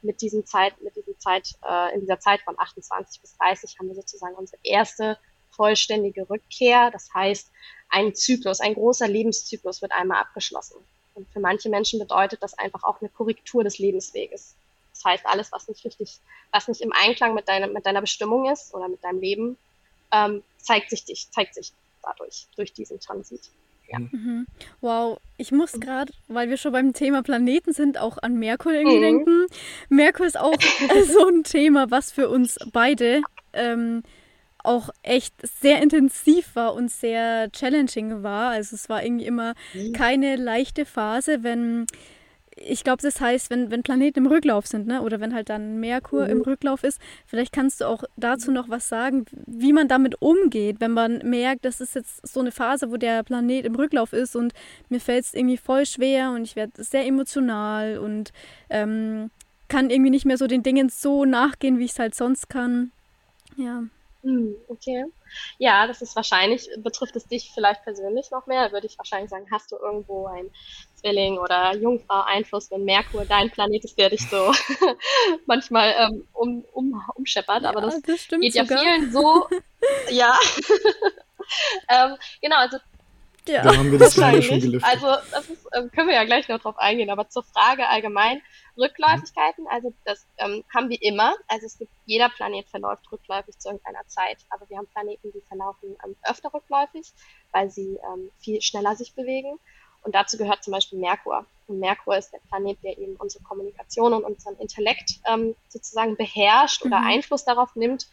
[0.02, 3.88] mit diesem Zeit, mit diesem Zeit, äh, in dieser Zeit von 28 bis 30 haben
[3.88, 5.17] wir sozusagen unsere erste
[5.52, 6.91] vollständige Rückkehr.
[6.91, 7.52] Das heißt,
[7.89, 10.78] ein Zyklus, ein großer Lebenszyklus wird einmal abgeschlossen.
[11.19, 14.55] Und für manche Menschen bedeutet das einfach auch eine Korrektur des Lebensweges.
[14.93, 16.17] Das heißt, alles, was nicht richtig,
[16.51, 19.58] was nicht im Einklang mit deiner, mit deiner Bestimmung ist oder mit deinem Leben,
[20.13, 23.41] ähm, zeigt sich dich, zeigt sich dadurch, durch diesen Transit.
[23.89, 23.99] Ja.
[23.99, 24.10] Mhm.
[24.13, 24.47] mhm.
[24.79, 28.97] Wow, ich muss gerade, weil wir schon beim Thema Planeten sind, auch an Merkur irgendwie
[28.97, 29.01] mhm.
[29.01, 29.45] denken.
[29.89, 30.55] Merkur ist auch
[31.05, 34.03] so ein Thema, was für uns beide ähm,
[34.63, 38.52] auch echt sehr intensiv war und sehr challenging war.
[38.52, 39.93] Also es war irgendwie immer mhm.
[39.93, 41.86] keine leichte Phase, wenn
[42.62, 45.02] ich glaube, das heißt, wenn, wenn Planeten im Rücklauf sind, ne?
[45.02, 46.32] oder wenn halt dann Merkur mhm.
[46.32, 50.78] im Rücklauf ist, vielleicht kannst du auch dazu noch was sagen, wie man damit umgeht,
[50.80, 54.36] wenn man merkt, das ist jetzt so eine Phase, wo der Planet im Rücklauf ist
[54.36, 54.54] und
[54.89, 58.34] mir fällt es irgendwie voll schwer und ich werde sehr emotional und
[58.69, 59.32] ähm,
[59.67, 62.91] kann irgendwie nicht mehr so den Dingen so nachgehen, wie ich es halt sonst kann.
[63.56, 63.84] Ja.
[64.21, 65.05] Hm, okay.
[65.60, 69.47] Ja, das ist wahrscheinlich, betrifft es dich vielleicht persönlich noch mehr, würde ich wahrscheinlich sagen,
[69.49, 70.49] hast du irgendwo ein
[70.95, 74.51] Zwilling oder Jungfrau Einfluss, wenn Merkur dein Planet ist, der dich so
[75.45, 78.84] manchmal ähm, um, um, umscheppert, aber das, das geht sogar.
[78.84, 79.47] ja vielen so,
[80.10, 80.38] ja.
[81.89, 82.77] ähm, genau, also
[83.50, 84.90] ja, da haben wir das gerade schon gelüftet.
[84.90, 88.42] Also das ist, äh, können wir ja gleich noch drauf eingehen, aber zur Frage allgemein,
[88.78, 91.36] Rückläufigkeiten, also das ähm, haben wir immer.
[91.48, 95.42] Also es gibt, jeder Planet verläuft rückläufig zu irgendeiner Zeit, aber wir haben Planeten, die
[95.42, 97.12] verlaufen ähm, öfter rückläufig,
[97.52, 99.60] weil sie ähm, viel schneller sich bewegen.
[100.02, 101.46] Und dazu gehört zum Beispiel Merkur.
[101.68, 106.84] Und Merkur ist der Planet, der eben unsere Kommunikation und unseren Intellekt ähm, sozusagen beherrscht
[106.86, 107.08] oder mhm.
[107.08, 108.08] Einfluss darauf nimmt.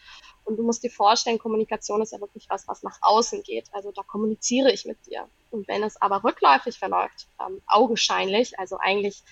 [0.47, 3.67] Und du musst dir vorstellen, Kommunikation ist ja wirklich was, was nach außen geht.
[3.73, 5.29] Also da kommuniziere ich mit dir.
[5.51, 9.25] Und wenn es aber rückläufig verläuft, ähm, augenscheinlich, also eigentlich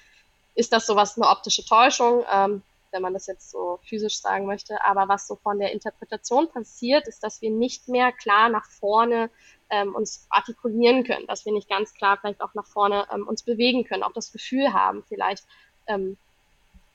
[0.57, 4.85] ist das sowas eine optische Täuschung, ähm, wenn man das jetzt so physisch sagen möchte.
[4.85, 9.31] Aber was so von der Interpretation passiert, ist, dass wir nicht mehr klar nach vorne
[9.71, 13.45] ähm, uns artikulieren können, dass wir nicht ganz klar vielleicht auch nach vorne ähm, uns
[13.45, 15.45] bewegen können, auch das Gefühl haben, vielleicht
[15.87, 16.17] ähm,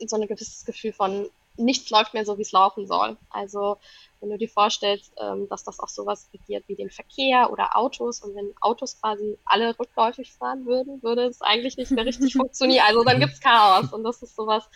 [0.06, 1.30] so ein gewisses Gefühl von
[1.60, 3.18] nichts läuft mehr so, wie es laufen soll.
[3.30, 3.78] Also
[4.20, 8.22] wenn du dir vorstellst, ähm, dass das auch sowas regiert wie den Verkehr oder Autos
[8.22, 12.86] und wenn Autos quasi alle rückläufig fahren würden, würde es eigentlich nicht mehr richtig funktionieren.
[12.88, 14.68] Also dann gibt's Chaos und das ist sowas,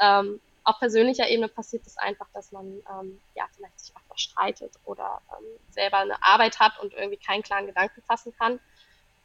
[0.00, 4.72] ähm, auf persönlicher Ebene passiert es einfach, dass man ähm, ja vielleicht sich öfter streitet
[4.84, 8.58] oder ähm, selber eine Arbeit hat und irgendwie keinen klaren Gedanken fassen kann.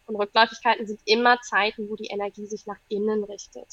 [0.06, 3.68] Und Rückläufigkeiten sind immer Zeiten, wo die Energie sich nach innen richtet.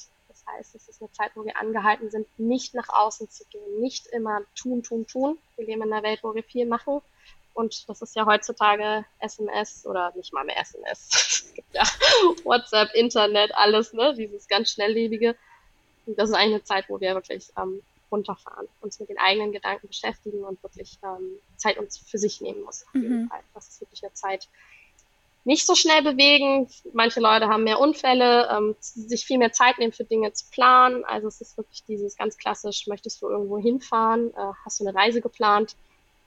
[0.48, 3.80] Das heißt, es ist eine Zeit, wo wir angehalten sind, nicht nach außen zu gehen,
[3.80, 5.38] nicht immer tun, tun, tun.
[5.56, 7.00] Wir leben in einer Welt, wo wir viel machen.
[7.54, 11.08] Und das ist ja heutzutage SMS oder nicht mal mehr SMS.
[11.12, 11.82] es gibt ja
[12.44, 14.14] WhatsApp, Internet, alles, ne?
[14.14, 15.36] Dieses ganz schnelllebige.
[16.06, 19.52] Und das ist eigentlich eine Zeit, wo wir wirklich ähm, runterfahren, uns mit den eigenen
[19.52, 22.86] Gedanken beschäftigen und wirklich ähm, Zeit uns für sich nehmen muss.
[22.92, 23.30] Mhm.
[23.54, 24.48] Das ist wirklich eine Zeit,
[25.44, 26.68] nicht so schnell bewegen.
[26.92, 31.04] Manche Leute haben mehr Unfälle, ähm, sich viel mehr Zeit nehmen für Dinge zu planen.
[31.04, 34.96] Also es ist wirklich dieses ganz klassisch, möchtest du irgendwo hinfahren, äh, hast du eine
[34.96, 35.76] Reise geplant,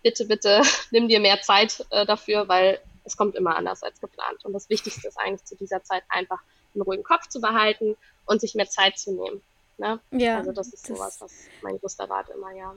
[0.04, 4.44] bitte, bitte nimm dir mehr Zeit äh, dafür, weil es kommt immer anders als geplant.
[4.44, 6.40] Und das Wichtigste ist eigentlich zu dieser Zeit einfach
[6.74, 9.42] einen ruhigen Kopf zu behalten und sich mehr Zeit zu nehmen.
[9.78, 10.00] Ne?
[10.12, 12.76] Ja, also das ist das sowas, was mein größter Rat immer, ja.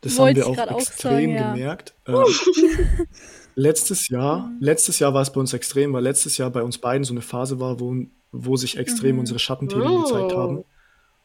[0.00, 1.52] Das haben wir auch extrem auch sagen, ja.
[1.52, 1.94] gemerkt.
[2.06, 2.24] Ähm,
[3.54, 4.56] letztes Jahr, mhm.
[4.60, 7.20] letztes Jahr war es bei uns extrem, weil letztes Jahr bei uns beiden so eine
[7.20, 7.94] Phase war, wo,
[8.32, 9.20] wo sich extrem mhm.
[9.20, 10.02] unsere Schattenthemen oh.
[10.02, 10.64] gezeigt haben.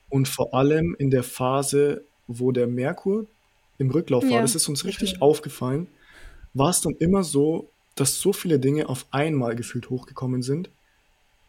[0.09, 3.25] Und vor allem in der Phase, wo der Merkur
[3.77, 4.41] im Rücklauf war, ja.
[4.41, 5.21] das ist uns richtig okay.
[5.21, 5.87] aufgefallen,
[6.53, 10.69] war es dann immer so, dass so viele Dinge auf einmal gefühlt hochgekommen sind.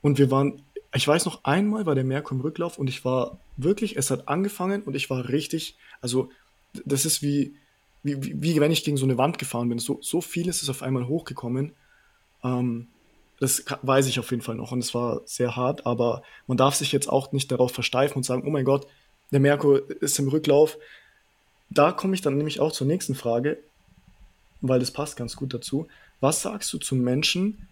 [0.01, 0.63] Und wir waren,
[0.95, 4.29] ich weiß noch, einmal war der Merkur im Rücklauf und ich war wirklich, es hat
[4.29, 6.31] angefangen und ich war richtig, also
[6.85, 7.55] das ist wie,
[8.03, 9.79] wie, wie, wenn ich gegen so eine Wand gefahren bin.
[9.79, 11.73] So, so vieles ist auf einmal hochgekommen.
[12.45, 12.89] Ähm,
[13.41, 16.75] das weiß ich auf jeden Fall noch und es war sehr hart, aber man darf
[16.75, 18.87] sich jetzt auch nicht darauf versteifen und sagen, oh mein Gott,
[19.31, 20.79] der Merkur ist im Rücklauf.
[21.69, 23.59] Da komme ich dann nämlich auch zur nächsten Frage,
[24.63, 25.87] weil das passt ganz gut dazu.
[26.21, 27.69] Was sagst du zu Menschen,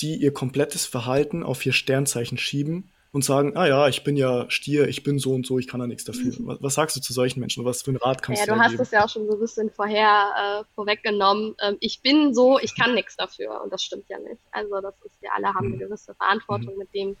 [0.00, 4.48] die ihr komplettes Verhalten auf ihr Sternzeichen schieben und sagen, ah ja, ich bin ja
[4.50, 6.32] Stier, ich bin so und so, ich kann da nichts dafür.
[6.38, 6.46] Mhm.
[6.46, 7.64] Was, was sagst du zu solchen Menschen?
[7.64, 9.32] Was für einen Rat kannst ja, du Ja, du hast es ja auch schon so
[9.32, 11.56] ein bisschen vorher äh, vorweggenommen.
[11.60, 14.40] Ähm, ich bin so, ich kann nichts dafür und das stimmt ja nicht.
[14.52, 15.74] Also das ist, wir alle haben mhm.
[15.74, 16.78] eine gewisse Verantwortung mhm.
[16.78, 17.16] mit dem,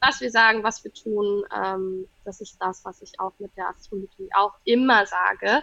[0.00, 1.44] was wir sagen, was wir tun.
[1.56, 5.62] Ähm, das ist das, was ich auch mit der Astrologie auch immer sage.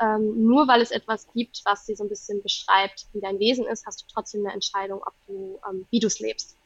[0.00, 3.66] Ähm, nur weil es etwas gibt, was sie so ein bisschen beschreibt, wie dein Wesen
[3.66, 6.56] ist, hast du trotzdem eine Entscheidung, ob du, ähm, wie du es lebst.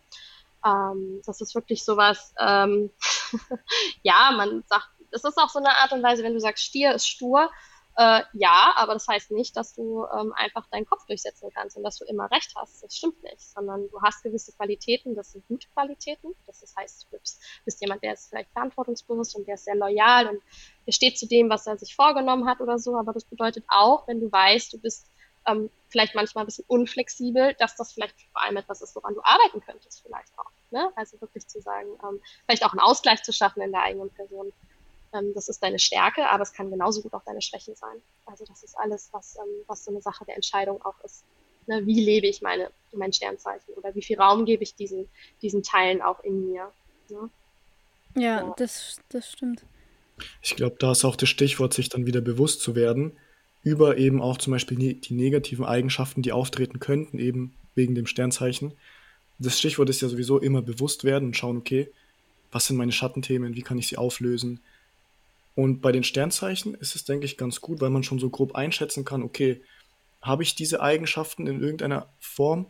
[0.65, 2.91] Ähm, das ist wirklich sowas, ähm,
[4.03, 6.95] ja, man sagt, das ist auch so eine Art und Weise, wenn du sagst, Stier
[6.95, 7.51] ist stur,
[7.97, 11.83] äh, ja, aber das heißt nicht, dass du ähm, einfach deinen Kopf durchsetzen kannst und
[11.83, 12.83] dass du immer recht hast.
[12.83, 16.35] Das stimmt nicht, sondern du hast gewisse Qualitäten, das sind gute Qualitäten.
[16.47, 20.29] Das heißt, du bist, bist jemand, der ist vielleicht verantwortungsbewusst und der ist sehr loyal
[20.29, 20.43] und
[20.87, 22.97] der steht zu dem, was er sich vorgenommen hat oder so.
[22.97, 25.12] Aber das bedeutet auch, wenn du weißt, du bist
[25.47, 29.21] ähm, vielleicht manchmal ein bisschen unflexibel, dass das vielleicht vor allem etwas ist, woran du
[29.23, 30.51] arbeiten könntest, vielleicht auch.
[30.71, 30.91] Ne?
[30.97, 34.53] Also wirklich zu sagen, ähm, vielleicht auch einen Ausgleich zu schaffen in der eigenen Person.
[35.13, 38.03] Ähm, das ist deine Stärke, aber es kann genauso gut auch deine Schwäche sein.
[38.27, 41.25] Also das ist alles, was, ähm, was so eine Sache der Entscheidung auch ist.
[41.67, 41.87] Ne?
[41.87, 45.09] Wie lebe ich meine, mein Sternzeichen oder wie viel Raum gebe ich diesen,
[45.43, 46.73] diesen Teilen auch in mir?
[47.11, 47.31] Ne?
[48.15, 49.65] Ja, ja, Das, das stimmt.
[50.41, 53.19] Ich glaube, da ist auch das Stichwort, sich dann wieder bewusst zu werden,
[53.63, 58.07] über eben auch zum Beispiel ne die negativen Eigenschaften, die auftreten könnten, eben wegen dem
[58.07, 58.73] Sternzeichen.
[59.39, 61.89] Das Stichwort ist ja sowieso immer bewusst werden und schauen, okay,
[62.51, 64.61] was sind meine Schattenthemen, wie kann ich sie auflösen.
[65.55, 68.55] Und bei den Sternzeichen ist es, denke ich, ganz gut, weil man schon so grob
[68.55, 69.61] einschätzen kann, okay,
[70.21, 72.67] habe ich diese Eigenschaften in irgendeiner Form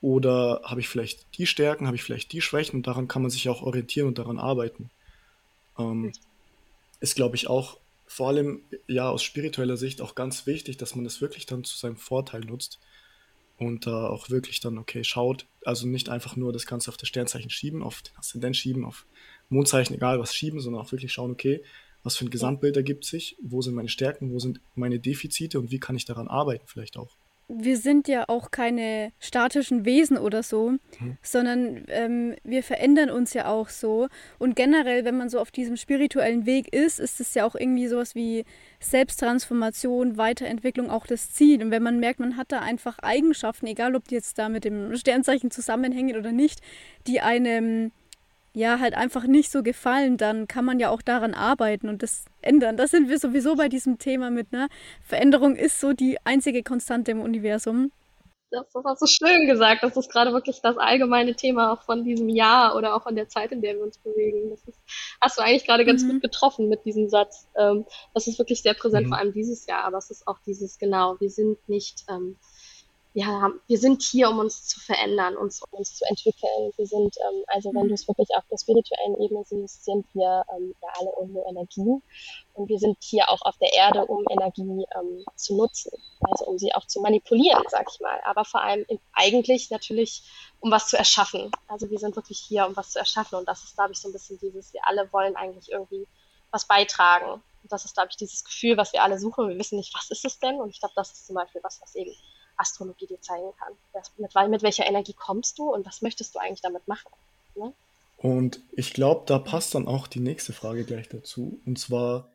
[0.00, 3.30] oder habe ich vielleicht die Stärken, habe ich vielleicht die Schwächen und daran kann man
[3.30, 4.90] sich auch orientieren und daran arbeiten.
[5.78, 6.12] Ähm,
[7.00, 11.04] ist, glaube ich, auch vor allem ja aus spiritueller Sicht auch ganz wichtig, dass man
[11.04, 12.78] das wirklich dann zu seinem Vorteil nutzt
[13.58, 16.96] und da äh, auch wirklich dann, okay, schaut, also nicht einfach nur das Ganze auf
[16.96, 19.06] das Sternzeichen schieben, auf den Aszendent schieben, auf
[19.48, 21.62] Mondzeichen, egal was schieben, sondern auch wirklich schauen, okay,
[22.02, 25.70] was für ein Gesamtbild ergibt sich, wo sind meine Stärken, wo sind meine Defizite und
[25.70, 27.16] wie kann ich daran arbeiten vielleicht auch
[27.48, 31.16] wir sind ja auch keine statischen Wesen oder so, mhm.
[31.22, 34.08] sondern ähm, wir verändern uns ja auch so.
[34.38, 37.86] Und generell, wenn man so auf diesem spirituellen Weg ist, ist es ja auch irgendwie
[37.86, 38.44] sowas wie
[38.80, 41.62] Selbsttransformation, Weiterentwicklung auch das Ziel.
[41.62, 44.64] Und wenn man merkt, man hat da einfach Eigenschaften, egal ob die jetzt da mit
[44.64, 46.60] dem Sternzeichen zusammenhängen oder nicht,
[47.06, 47.92] die einem
[48.56, 52.24] ja halt einfach nicht so gefallen, dann kann man ja auch daran arbeiten und das
[52.40, 52.78] ändern.
[52.78, 54.68] Da sind wir sowieso bei diesem Thema mit, ne?
[55.02, 57.92] Veränderung ist so die einzige Konstante im Universum.
[58.50, 59.82] Das, das hast du schön gesagt.
[59.82, 63.28] Das ist gerade wirklich das allgemeine Thema auch von diesem Jahr oder auch von der
[63.28, 64.48] Zeit, in der wir uns bewegen.
[64.48, 64.80] Das ist,
[65.20, 66.12] hast du eigentlich gerade ganz mhm.
[66.12, 67.48] gut getroffen mit diesem Satz.
[67.56, 69.10] Ähm, das ist wirklich sehr präsent, mhm.
[69.10, 69.84] vor allem dieses Jahr.
[69.84, 71.16] Aber es ist auch dieses genau.
[71.20, 72.36] Wir sind nicht ähm,
[73.16, 76.70] ja, wir sind hier, um uns zu verändern, uns, um uns zu entwickeln.
[76.76, 77.88] Wir sind, ähm, also wenn mhm.
[77.88, 82.02] du es wirklich auf der spirituellen Ebene siehst, sind wir ähm, ja alle irgendwo Energie.
[82.52, 85.92] Und wir sind hier auch auf der Erde, um Energie ähm, zu nutzen.
[86.20, 88.20] Also um sie auch zu manipulieren, sag ich mal.
[88.26, 90.22] Aber vor allem in, eigentlich natürlich,
[90.60, 91.50] um was zu erschaffen.
[91.68, 93.38] Also wir sind wirklich hier, um was zu erschaffen.
[93.38, 96.06] Und das ist, glaube ich, so ein bisschen dieses, wir alle wollen eigentlich irgendwie
[96.50, 97.40] was beitragen.
[97.62, 99.48] Und das ist, glaube ich, dieses Gefühl, was wir alle suchen.
[99.48, 100.60] Wir wissen nicht, was ist es denn?
[100.60, 102.14] Und ich glaube, das ist zum Beispiel was, was eben
[102.56, 103.72] Astrologie dir zeigen kann.
[104.18, 107.10] mit, mit welcher Energie kommst du und was möchtest du eigentlich damit machen?
[107.54, 107.72] Ne?
[108.18, 111.60] Und ich glaube, da passt dann auch die nächste Frage gleich dazu.
[111.66, 112.30] Und zwar,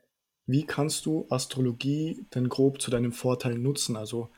[0.46, 3.96] wie kannst du Astrologie denn grob zu deinem Vorteil nutzen?
[3.96, 4.30] Also,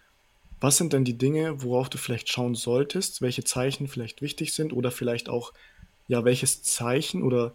[0.61, 4.71] was sind denn die Dinge, worauf du vielleicht schauen solltest, welche Zeichen vielleicht wichtig sind
[4.71, 5.53] oder vielleicht auch,
[6.07, 7.53] ja, welches Zeichen oder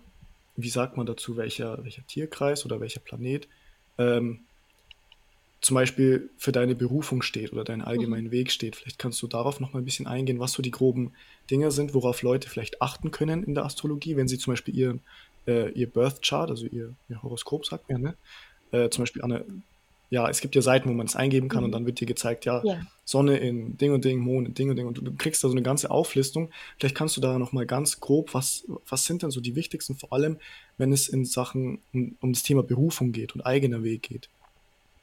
[0.56, 3.48] wie sagt man dazu, welcher, welcher Tierkreis oder welcher Planet
[3.96, 4.40] ähm,
[5.60, 8.32] zum Beispiel für deine Berufung steht oder deinen allgemeinen mhm.
[8.32, 8.76] Weg steht.
[8.76, 11.12] Vielleicht kannst du darauf noch mal ein bisschen eingehen, was so die groben
[11.50, 14.98] Dinge sind, worauf Leute vielleicht achten können in der Astrologie, wenn sie zum Beispiel ihr,
[15.46, 18.14] äh, ihr Birth Chart, also ihr, ihr Horoskop, sagt man, ne?
[18.70, 19.44] Äh, zum Beispiel eine,
[20.10, 21.64] ja, es gibt ja Seiten, wo man es eingeben kann mhm.
[21.66, 24.70] und dann wird dir gezeigt, ja, ja, Sonne in Ding und Ding, Mond in Ding
[24.70, 26.50] und Ding und du, du, kriegst da so eine ganze Auflistung.
[26.78, 29.96] Vielleicht kannst du da noch mal ganz grob, was, was sind denn so die wichtigsten,
[29.96, 30.38] vor allem,
[30.76, 34.28] wenn es in Sachen um, um das Thema Berufung geht und eigener Weg geht.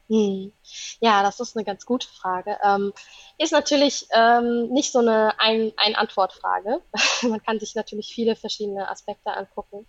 [0.08, 0.54] Hm.
[1.02, 2.60] Ja, das ist eine ganz gute Frage.
[2.64, 2.94] Ähm,
[3.40, 6.84] ist natürlich ähm, nicht so eine Ein- Ein-Antwort-Frage.
[7.24, 9.88] Man kann sich natürlich viele verschiedene Aspekte angucken.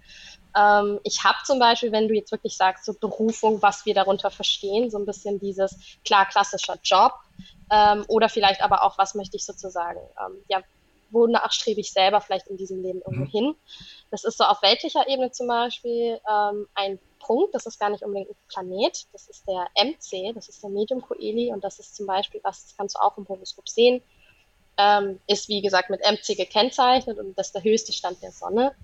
[0.56, 4.30] Ähm, ich habe zum Beispiel, wenn du jetzt wirklich sagst, so Berufung, was wir darunter
[4.30, 7.12] verstehen, so ein bisschen dieses klar klassischer Job
[7.70, 10.62] ähm, oder vielleicht aber auch, was möchte ich sozusagen, ähm, ja,
[11.16, 13.30] wonach strebe ich selber vielleicht in diesem Leben irgendwo mhm.
[13.30, 13.54] hin.
[14.10, 18.04] Das ist so auf weltlicher Ebene zum Beispiel ähm, ein Punkt, das ist gar nicht
[18.04, 21.96] unbedingt ein Planet, das ist der MC, das ist der Medium Coeli und das ist
[21.96, 24.02] zum Beispiel, was das kannst du auch im Horoskop sehen,
[24.78, 28.74] ähm, ist wie gesagt mit MC gekennzeichnet und das ist der höchste Stand der Sonne.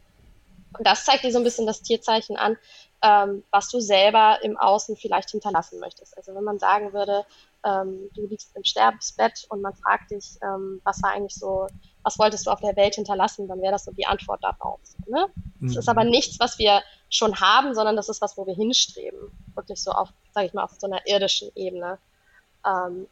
[0.79, 2.57] Und das zeigt dir so ein bisschen das Tierzeichen an,
[3.03, 6.16] ähm, was du selber im Außen vielleicht hinterlassen möchtest.
[6.16, 7.27] Also wenn man sagen würde,
[7.64, 11.66] ähm, du liegst im Sterbensbett und man fragt dich, ähm, was war eigentlich so,
[12.03, 14.81] was wolltest du auf der Welt hinterlassen, dann wäre das so die Antwort darauf.
[15.07, 15.27] Ne?
[15.61, 15.69] Mhm.
[15.69, 19.31] Das ist aber nichts, was wir schon haben, sondern das ist was, wo wir hinstreben.
[19.55, 21.99] Wirklich so auf, sage ich mal, auf so einer irdischen Ebene.
[22.67, 23.07] Ähm,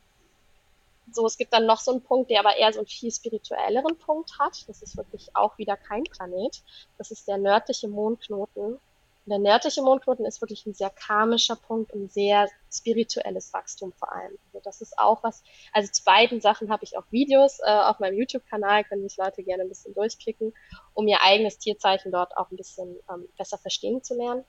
[1.12, 3.96] so, es gibt dann noch so einen Punkt, der aber eher so einen viel spirituelleren
[3.98, 4.68] Punkt hat.
[4.68, 6.62] Das ist wirklich auch wieder kein Planet.
[6.98, 8.78] Das ist der nördliche Mondknoten
[9.26, 14.36] der nördliche Mondknoten ist wirklich ein sehr karmischer Punkt und sehr spirituelles Wachstum vor allem.
[14.46, 18.00] Also das ist auch was, also zu beiden Sachen habe ich auch Videos äh, auf
[18.00, 20.54] meinem YouTube-Kanal, können sich Leute gerne ein bisschen durchklicken,
[20.94, 24.44] um ihr eigenes Tierzeichen dort auch ein bisschen ähm, besser verstehen zu lernen.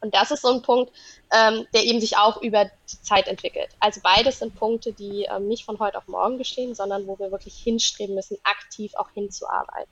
[0.00, 0.92] Und das ist so ein Punkt,
[1.32, 3.70] ähm, der eben sich auch über die Zeit entwickelt.
[3.80, 7.30] Also beides sind Punkte, die ähm, nicht von heute auf morgen geschehen, sondern wo wir
[7.30, 9.90] wirklich hinstreben müssen, aktiv auch hinzuarbeiten.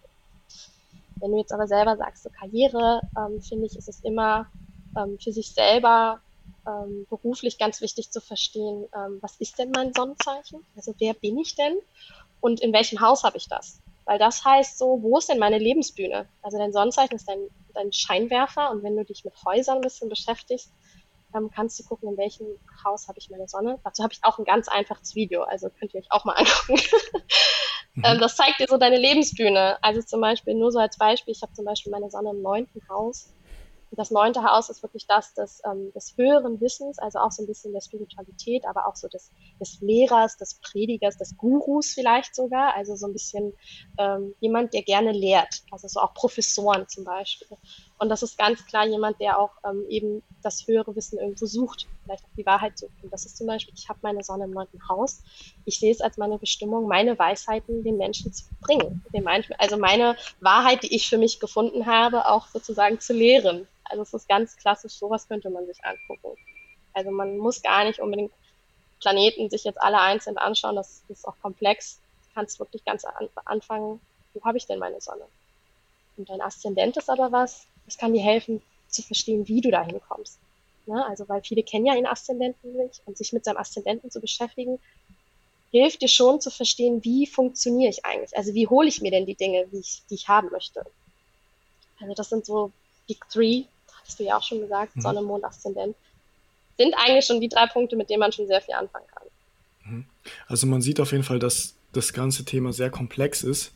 [1.20, 4.46] Wenn du jetzt aber selber sagst, so Karriere, ähm, finde ich, ist es immer
[4.96, 6.20] ähm, für sich selber
[6.66, 10.64] ähm, beruflich ganz wichtig zu verstehen, ähm, was ist denn mein Sonnenzeichen?
[10.76, 11.76] Also wer bin ich denn?
[12.40, 13.80] Und in welchem Haus habe ich das?
[14.04, 16.26] Weil das heißt so, wo ist denn meine Lebensbühne?
[16.42, 20.08] Also dein Sonnenzeichen ist dein, dein Scheinwerfer und wenn du dich mit Häusern ein bisschen
[20.08, 20.70] beschäftigst,
[21.34, 22.46] ähm, kannst du gucken, in welchem
[22.84, 23.78] Haus habe ich meine Sonne.
[23.82, 26.80] Dazu habe ich auch ein ganz einfaches Video, also könnt ihr euch auch mal angucken.
[27.94, 28.02] Mhm.
[28.04, 29.78] Ähm, das zeigt dir so deine Lebensbühne.
[29.82, 32.80] Also zum Beispiel, nur so als Beispiel, ich habe zum Beispiel meine Sonne im neunten
[32.88, 33.34] Haus.
[33.90, 37.44] Und das neunte Haus ist wirklich das des, ähm, des höheren Wissens, also auch so
[37.44, 39.30] ein bisschen der Spiritualität, aber auch so des,
[39.60, 42.74] des Lehrers, des Predigers, des Gurus vielleicht sogar.
[42.74, 43.52] Also so ein bisschen
[43.98, 45.62] ähm, jemand, der gerne lehrt.
[45.70, 47.56] Also so auch Professoren zum Beispiel.
[47.98, 51.86] Und das ist ganz klar jemand, der auch ähm, eben das höhere Wissen irgendwo sucht,
[52.02, 52.92] vielleicht auch die Wahrheit sucht.
[53.02, 55.22] Und das ist zum Beispiel, ich habe meine Sonne im neunten Haus.
[55.64, 59.04] Ich sehe es als meine Bestimmung, meine Weisheiten den Menschen zu bringen.
[59.58, 63.68] Also meine Wahrheit, die ich für mich gefunden habe, auch sozusagen zu lehren.
[63.84, 66.36] Also es ist ganz klassisch, sowas könnte man sich angucken.
[66.92, 68.32] Also man muss gar nicht unbedingt
[69.00, 72.00] Planeten sich jetzt alle einzeln anschauen, das ist auch komplex.
[72.28, 74.00] Du kannst wirklich ganz an, anfangen,
[74.32, 75.24] wo habe ich denn meine Sonne?
[76.16, 80.00] Und dein Aszendent ist aber was, das kann dir helfen zu verstehen, wie du dahin
[80.08, 80.38] kommst.
[80.86, 81.04] Ne?
[81.06, 84.78] Also, weil viele kennen ja ihren Aszendenten nicht und sich mit seinem Aszendenten zu beschäftigen,
[85.70, 88.36] hilft dir schon zu verstehen, wie funktioniere ich eigentlich?
[88.36, 90.84] Also, wie hole ich mir denn die Dinge, die ich, die ich haben möchte?
[92.00, 92.70] Also, das sind so
[93.08, 93.64] Big Three,
[94.04, 95.00] hast du ja auch schon gesagt, mhm.
[95.00, 95.96] Sonne, Mond, Aszendent.
[96.76, 99.28] Sind eigentlich schon die drei Punkte, mit denen man schon sehr viel anfangen kann.
[99.84, 100.04] Mhm.
[100.48, 103.72] Also, man sieht auf jeden Fall, dass das ganze Thema sehr komplex ist.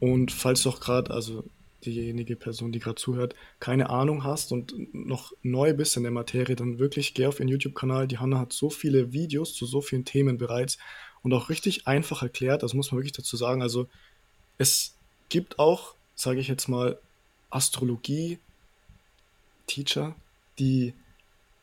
[0.00, 1.44] Und falls du auch gerade, also
[1.90, 6.56] diejenige Person, die gerade zuhört, keine Ahnung hast und noch neu bist in der Materie,
[6.56, 8.08] dann wirklich geh auf ihren YouTube-Kanal.
[8.08, 10.78] Die Hanna hat so viele Videos zu so vielen Themen bereits
[11.22, 12.62] und auch richtig einfach erklärt.
[12.62, 13.62] Das muss man wirklich dazu sagen.
[13.62, 13.88] Also
[14.58, 14.96] es
[15.28, 16.98] gibt auch, sage ich jetzt mal,
[17.50, 20.14] Astrologie-Teacher,
[20.58, 20.94] die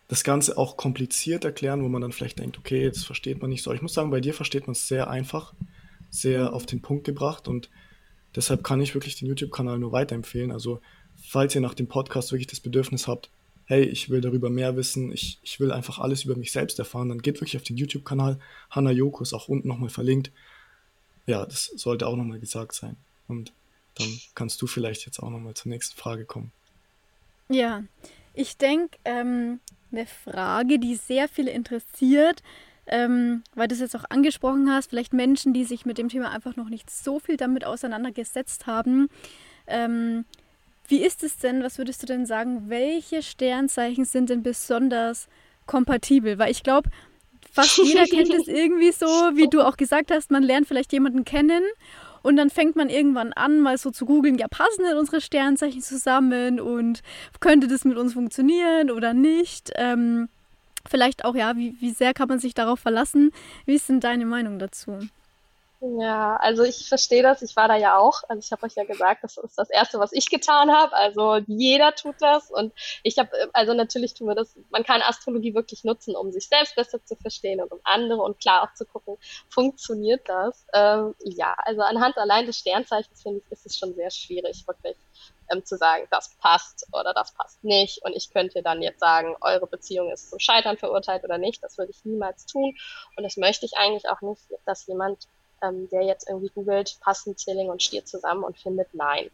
[0.08, 3.64] das Ganze auch kompliziert erklären, wo man dann vielleicht denkt, okay, jetzt versteht man nicht
[3.64, 3.74] so.
[3.74, 5.54] Ich muss sagen, bei dir versteht man es sehr einfach,
[6.10, 7.70] sehr auf den Punkt gebracht und
[8.36, 10.52] deshalb kann ich wirklich den YouTube-Kanal nur weiterempfehlen.
[10.52, 10.82] Also,
[11.16, 13.30] falls ihr nach dem Podcast wirklich das Bedürfnis habt,
[13.66, 17.10] hey, ich will darüber mehr wissen, ich, ich will einfach alles über mich selbst erfahren,
[17.10, 18.40] dann geht wirklich auf den YouTube-Kanal.
[18.70, 20.32] Hanna Joko ist auch unten nochmal verlinkt.
[21.26, 22.96] Ja, das sollte auch nochmal gesagt sein.
[23.28, 23.54] Und
[23.96, 26.52] dann kannst du vielleicht jetzt auch nochmal zur nächsten Frage kommen.
[27.50, 27.84] Ja,
[28.34, 29.60] ich denke, ähm,
[29.92, 32.44] eine Frage, die sehr viele interessiert,
[32.88, 36.32] ähm, weil du es jetzt auch angesprochen hast, vielleicht Menschen, die sich mit dem Thema
[36.32, 39.10] einfach noch nicht so viel damit auseinandergesetzt haben.
[39.68, 40.26] Ähm,
[40.88, 45.28] wie ist es denn, was würdest du denn sagen, welche Sternzeichen sind denn besonders
[45.66, 46.38] kompatibel?
[46.38, 46.90] Weil ich glaube,
[47.52, 51.26] fast jeder kennt es irgendwie so, wie du auch gesagt hast, man lernt vielleicht jemanden
[51.26, 51.64] kennen
[52.22, 55.82] und dann fängt man irgendwann an, mal so zu googeln, ja, passen denn unsere Sternzeichen
[55.82, 57.02] zusammen und
[57.40, 59.72] könnte das mit uns funktionieren oder nicht?
[59.76, 60.30] Ähm,
[60.90, 63.32] vielleicht auch, ja, wie, wie sehr kann man sich darauf verlassen?
[63.66, 65.00] Wie ist denn deine Meinung dazu?
[66.00, 67.42] Ja, also ich verstehe das.
[67.42, 68.24] Ich war da ja auch.
[68.28, 70.94] Also ich habe euch ja gesagt, das ist das Erste, was ich getan habe.
[70.94, 72.50] Also jeder tut das.
[72.50, 76.48] Und ich habe, also natürlich tun wir das, man kann Astrologie wirklich nutzen, um sich
[76.48, 79.18] selbst besser zu verstehen und um andere und klar auch zu gucken,
[79.50, 80.66] funktioniert das?
[80.74, 84.98] Ähm, ja, also anhand allein des Sternzeichens finde ich, ist es schon sehr schwierig, wirklich
[85.52, 88.04] ähm, zu sagen, das passt oder das passt nicht.
[88.04, 91.64] Und ich könnte dann jetzt sagen, eure Beziehung ist zum Scheitern verurteilt oder nicht.
[91.64, 92.76] Das würde ich niemals tun.
[93.16, 95.28] Und das möchte ich eigentlich auch nicht, dass jemand
[95.62, 99.30] ähm, der jetzt irgendwie googelt, passen Zwilling und Stier zusammen und findet nein.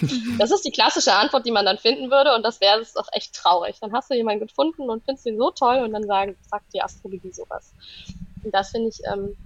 [0.00, 0.36] Mhm.
[0.38, 3.08] Das ist die klassische Antwort, die man dann finden würde und das wäre es doch
[3.12, 3.78] echt traurig.
[3.80, 6.82] Dann hast du jemanden gefunden und findest ihn so toll und dann sagen, sagt die
[6.82, 7.72] Astrologie sowas.
[8.44, 9.36] Und das finde ich, ähm,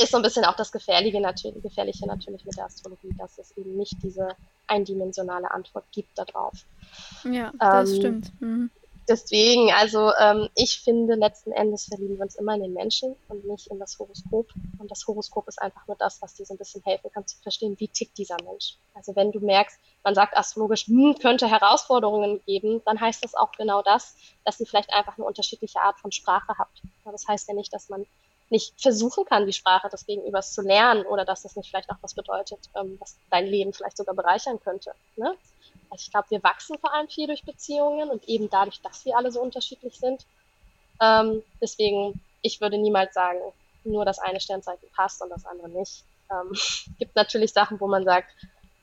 [0.00, 3.56] ist so ein bisschen auch das Gefährliche natürlich, Gefährliche natürlich mit der Astrologie, dass es
[3.56, 4.28] eben nicht diese
[4.66, 6.54] eindimensionale Antwort gibt darauf.
[7.24, 8.40] Ja, das ähm, stimmt.
[8.40, 8.70] Mhm
[9.08, 13.44] deswegen, also ähm, ich finde, letzten Endes verlieben wir uns immer in den Menschen und
[13.44, 14.48] nicht in das Horoskop.
[14.78, 17.36] Und das Horoskop ist einfach nur das, was dir so ein bisschen helfen kann zu
[17.42, 18.78] verstehen, wie tickt dieser Mensch.
[18.94, 23.52] Also wenn du merkst, man sagt astrologisch, hm, könnte Herausforderungen geben, dann heißt das auch
[23.52, 26.82] genau das, dass ihr vielleicht einfach eine unterschiedliche Art von Sprache habt.
[27.02, 28.06] Aber das heißt ja nicht, dass man
[28.50, 31.98] nicht versuchen kann, die Sprache des Gegenübers zu lernen oder dass das nicht vielleicht auch
[32.02, 34.94] was bedeutet, ähm, was dein Leben vielleicht sogar bereichern könnte.
[35.16, 35.34] Ne?
[35.90, 39.16] Also ich glaube, wir wachsen vor allem viel durch Beziehungen und eben dadurch, dass wir
[39.16, 40.26] alle so unterschiedlich sind.
[41.00, 43.40] Ähm, deswegen, ich würde niemals sagen,
[43.84, 46.04] nur das eine Sternzeichen passt und das andere nicht.
[46.30, 46.52] Ähm,
[46.98, 48.30] gibt natürlich Sachen, wo man sagt,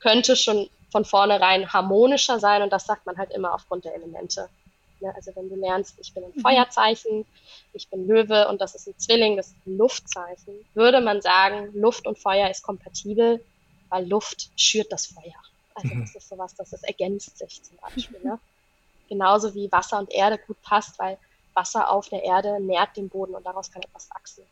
[0.00, 4.48] könnte schon von vornherein harmonischer sein und das sagt man halt immer aufgrund der Elemente.
[5.02, 5.14] Ne?
[5.14, 6.40] Also wenn du lernst, ich bin ein mhm.
[6.40, 7.26] Feuerzeichen,
[7.72, 11.70] ich bin Löwe und das ist ein Zwilling, das ist ein Luftzeichen, würde man sagen,
[11.74, 13.44] Luft und Feuer ist kompatibel,
[13.88, 15.34] weil Luft schürt das Feuer.
[15.74, 16.02] Also mhm.
[16.02, 18.20] das ist sowas, das ist, ergänzt sich zum Beispiel.
[18.22, 18.38] Ne?
[19.08, 21.18] Genauso wie Wasser und Erde gut passt, weil
[21.54, 24.44] Wasser auf der Erde nährt den Boden und daraus kann etwas wachsen.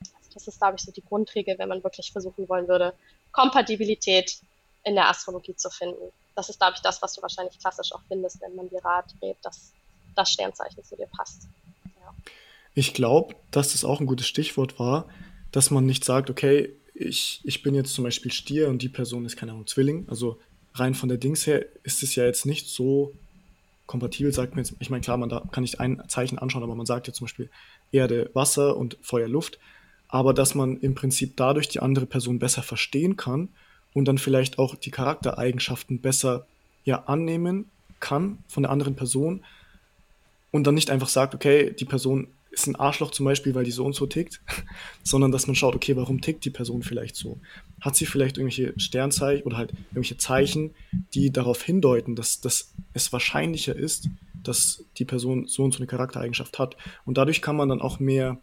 [0.00, 2.94] Also das ist, glaube ich, so die Grundregel, wenn man wirklich versuchen wollen würde,
[3.32, 4.38] Kompatibilität
[4.84, 6.12] in der Astrologie zu finden.
[6.34, 9.14] Das ist, glaube ich, das, was du wahrscheinlich klassisch auch findest, wenn man dir Rat
[9.20, 9.72] dreht, dass
[10.14, 11.48] das Sternzeichen zu dir passt.
[12.00, 12.14] Ja.
[12.74, 15.06] Ich glaube, dass das auch ein gutes Stichwort war,
[15.52, 19.24] dass man nicht sagt, okay, ich, ich bin jetzt zum Beispiel Stier und die Person
[19.24, 20.06] ist, keine Ahnung, Zwilling.
[20.08, 20.38] Also
[20.74, 23.12] rein von der Dings her ist es ja jetzt nicht so
[23.86, 24.74] kompatibel, sagt man jetzt.
[24.78, 27.50] Ich meine, klar, man kann nicht ein Zeichen anschauen, aber man sagt ja zum Beispiel
[27.92, 29.58] Erde, Wasser und Feuer, Luft.
[30.08, 33.48] Aber dass man im Prinzip dadurch die andere Person besser verstehen kann
[33.94, 36.46] und dann vielleicht auch die Charaktereigenschaften besser
[36.84, 39.42] ja annehmen kann von der anderen Person
[40.50, 43.70] und dann nicht einfach sagt, okay, die Person ist ein Arschloch zum Beispiel, weil die
[43.70, 44.40] so und so tickt,
[45.02, 47.38] sondern dass man schaut, okay, warum tickt die Person vielleicht so?
[47.80, 50.74] Hat sie vielleicht irgendwelche Sternzeichen oder halt irgendwelche Zeichen,
[51.14, 54.08] die darauf hindeuten, dass, dass es wahrscheinlicher ist,
[54.42, 56.76] dass die Person so und so eine Charaktereigenschaft hat.
[57.04, 58.38] Und dadurch kann man dann auch mehr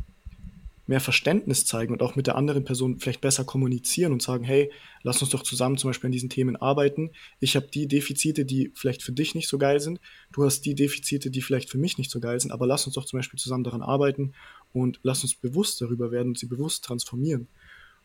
[0.91, 4.69] mehr Verständnis zeigen und auch mit der anderen Person vielleicht besser kommunizieren und sagen, hey,
[5.04, 7.12] lass uns doch zusammen zum Beispiel an diesen Themen arbeiten.
[7.39, 10.01] Ich habe die Defizite, die vielleicht für dich nicht so geil sind.
[10.34, 12.51] Du hast die Defizite, die vielleicht für mich nicht so geil sind.
[12.51, 14.34] Aber lass uns doch zum Beispiel zusammen daran arbeiten
[14.73, 17.47] und lass uns bewusst darüber werden und sie bewusst transformieren.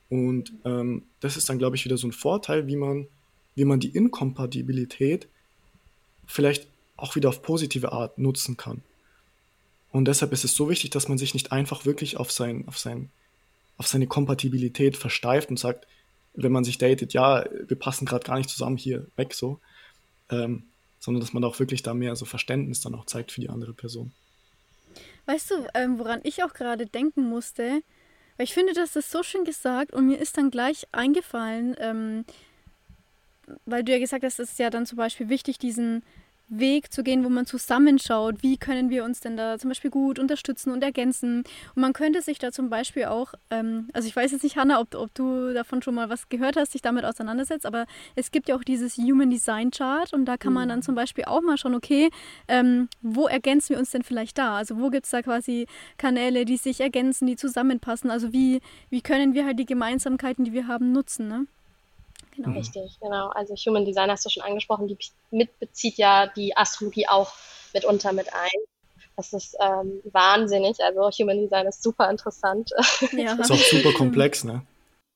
[0.08, 3.08] Und ähm, das ist dann, glaube ich, wieder so ein Vorteil, wie man,
[3.56, 5.26] wie man die Inkompatibilität
[6.24, 8.82] vielleicht auch wieder auf positive Art nutzen kann.
[9.96, 12.78] Und deshalb ist es so wichtig, dass man sich nicht einfach wirklich auf sein, auf
[12.78, 13.10] sein
[13.78, 15.86] auf seine Kompatibilität versteift und sagt,
[16.34, 19.58] wenn man sich datet, ja, wir passen gerade gar nicht zusammen hier weg so,
[20.30, 20.64] ähm,
[20.98, 23.72] sondern dass man auch wirklich da mehr so Verständnis dann auch zeigt für die andere
[23.72, 24.12] Person.
[25.24, 27.82] Weißt du, ähm, woran ich auch gerade denken musste?
[28.36, 32.24] Weil ich finde, das ist so schön gesagt und mir ist dann gleich eingefallen, ähm,
[33.64, 36.02] weil du ja gesagt hast, es ist ja dann zum Beispiel wichtig, diesen
[36.48, 40.18] Weg zu gehen, wo man zusammenschaut, wie können wir uns denn da zum Beispiel gut
[40.18, 41.38] unterstützen und ergänzen.
[41.74, 44.80] Und man könnte sich da zum Beispiel auch, ähm, also ich weiß jetzt nicht, Hanna,
[44.80, 48.48] ob, ob du davon schon mal was gehört hast, dich damit auseinandersetzt, aber es gibt
[48.48, 50.84] ja auch dieses Human Design Chart und da kann man dann mhm.
[50.84, 52.10] zum Beispiel auch mal schauen, okay,
[52.48, 54.56] ähm, wo ergänzen wir uns denn vielleicht da?
[54.56, 55.66] Also wo gibt es da quasi
[55.98, 58.10] Kanäle, die sich ergänzen, die zusammenpassen?
[58.10, 61.46] Also wie, wie können wir halt die Gemeinsamkeiten, die wir haben, nutzen, ne?
[62.36, 62.58] Genau.
[62.58, 63.28] Richtig, genau.
[63.28, 64.98] Also Human Design hast du schon angesprochen, die
[65.30, 67.32] mitbezieht ja die Astrologie auch
[67.72, 68.60] mitunter mit ein.
[69.16, 70.78] Das ist ähm, wahnsinnig.
[70.80, 72.70] Also Human Design ist super interessant.
[73.12, 73.34] Ja.
[73.40, 74.62] ist auch super komplex, ne?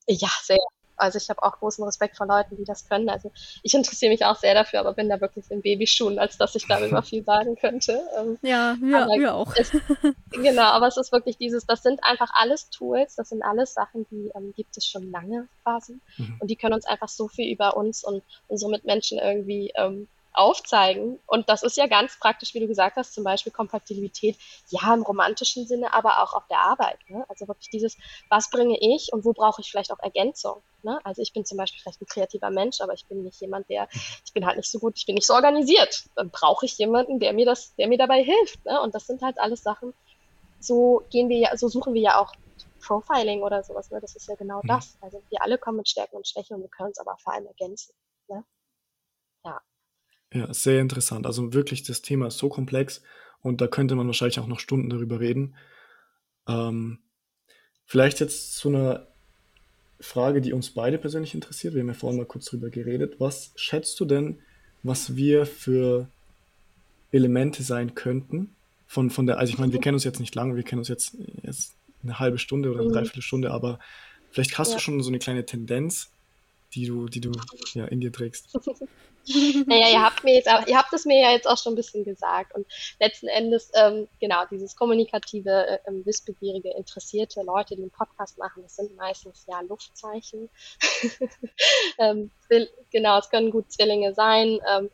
[0.07, 0.57] Ja, sehr.
[0.95, 3.09] Also ich habe auch großen Respekt vor Leuten, die das können.
[3.09, 3.31] Also
[3.63, 6.67] ich interessiere mich auch sehr dafür, aber bin da wirklich in Babyschuhen, als dass ich
[6.67, 8.01] darüber viel sagen könnte.
[8.17, 9.53] Ähm, ja, wir, wir auch.
[9.55, 9.71] Es,
[10.31, 14.05] genau, aber es ist wirklich dieses, das sind einfach alles Tools, das sind alles Sachen,
[14.11, 15.99] die ähm, gibt es schon lange quasi.
[16.17, 16.37] Mhm.
[16.39, 21.19] Und die können uns einfach so viel über uns und unsere Mitmenschen irgendwie ähm, aufzeigen.
[21.27, 24.37] Und das ist ja ganz praktisch, wie du gesagt hast, zum Beispiel Kompatibilität,
[24.69, 26.97] ja, im romantischen Sinne, aber auch auf der Arbeit.
[27.09, 27.25] Ne?
[27.27, 27.97] Also wirklich dieses,
[28.29, 30.61] was bringe ich und wo brauche ich vielleicht auch Ergänzung.
[30.83, 30.99] Ne?
[31.03, 33.87] Also ich bin zum Beispiel vielleicht ein kreativer Mensch, aber ich bin nicht jemand, der,
[34.25, 36.05] ich bin halt nicht so gut, ich bin nicht so organisiert.
[36.15, 38.63] Dann brauche ich jemanden, der mir das, der mir dabei hilft.
[38.65, 38.81] Ne?
[38.81, 39.93] Und das sind halt alles Sachen,
[40.59, 42.33] so gehen wir ja, so suchen wir ja auch
[42.81, 43.91] Profiling oder sowas.
[43.91, 43.99] Ne?
[44.01, 44.67] Das ist ja genau mhm.
[44.67, 44.97] das.
[45.01, 47.47] Also wir alle kommen mit Stärken und Schwächen und wir können uns aber vor allem
[47.47, 47.93] ergänzen.
[50.33, 50.41] Ja.
[50.41, 51.25] Ja, sehr interessant.
[51.25, 53.01] Also wirklich, das Thema ist so komplex
[53.41, 55.55] und da könnte man wahrscheinlich auch noch Stunden darüber reden.
[56.47, 56.99] Ähm,
[57.85, 59.07] vielleicht jetzt zu einer
[59.99, 61.73] Frage, die uns beide persönlich interessiert.
[61.73, 63.19] Wir haben ja vorhin mal kurz drüber geredet.
[63.19, 64.39] Was schätzt du denn,
[64.83, 66.09] was wir für
[67.11, 68.55] Elemente sein könnten?
[68.87, 70.89] Von, von der, also ich meine, wir kennen uns jetzt nicht lange, wir kennen uns
[70.89, 72.93] jetzt, jetzt eine halbe Stunde oder eine mhm.
[72.93, 73.79] Dreiviertelstunde, aber
[74.31, 74.75] vielleicht hast ja.
[74.75, 76.11] du schon so eine kleine Tendenz,
[76.73, 77.31] die du, die du
[77.73, 78.53] ja, in dir trägst.
[79.65, 82.03] naja, ihr habt mir jetzt, ihr habt es mir ja jetzt auch schon ein bisschen
[82.03, 82.55] gesagt.
[82.55, 82.65] Und
[82.99, 88.63] letzten Endes, ähm, genau, dieses kommunikative, äh, ähm, wissbegierige, interessierte Leute, die einen Podcast machen,
[88.63, 90.49] das sind meistens ja Luftzeichen.
[91.99, 92.31] ähm,
[92.91, 94.89] genau, es können gut Zwillinge sein, ähm,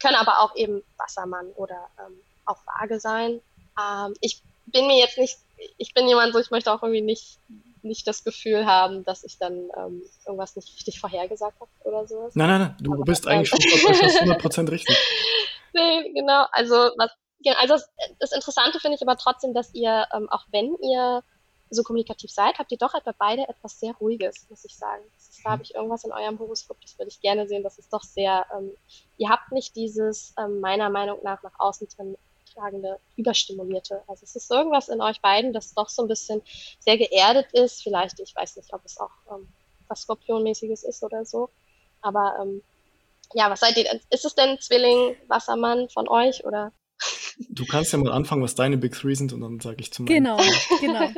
[0.00, 3.40] können aber auch eben Wassermann oder ähm, auch Waage sein.
[3.78, 5.38] Ähm, ich bin mir jetzt nicht,
[5.76, 7.38] ich bin jemand so, ich möchte auch irgendwie nicht
[7.84, 12.34] nicht das Gefühl haben, dass ich dann ähm, irgendwas nicht richtig vorhergesagt habe oder sowas.
[12.34, 13.60] Nein, nein, nein, du aber, bist eigentlich schon
[13.94, 14.96] fast 100% richtig.
[15.74, 17.10] Nee, genau, also, was,
[17.56, 21.22] also das, das Interessante finde ich aber trotzdem, dass ihr, ähm, auch wenn ihr
[21.70, 25.02] so kommunikativ seid, habt ihr doch etwa beide etwas sehr Ruhiges, muss ich sagen.
[25.16, 27.62] Ist, da habe ich irgendwas in eurem Horoskop, das würde ich gerne sehen.
[27.62, 28.72] Das ist doch sehr, ähm,
[29.16, 32.16] ihr habt nicht dieses ähm, meiner Meinung nach nach außen drin
[32.54, 34.02] tragende, überstimulierte.
[34.06, 36.42] Also es ist irgendwas in euch beiden, das doch so ein bisschen
[36.80, 37.82] sehr geerdet ist.
[37.82, 39.48] Vielleicht, ich weiß nicht, ob es auch ähm,
[39.88, 41.50] was Skorpionmäßiges ist oder so.
[42.00, 42.62] Aber ähm,
[43.34, 44.00] ja, was seid ihr denn?
[44.10, 46.72] Ist es denn Zwilling, Wassermann von euch oder?
[47.48, 50.06] Du kannst ja mal anfangen, was deine Big Three sind und dann sage ich zum
[50.06, 50.36] Genau,
[50.80, 51.08] genau.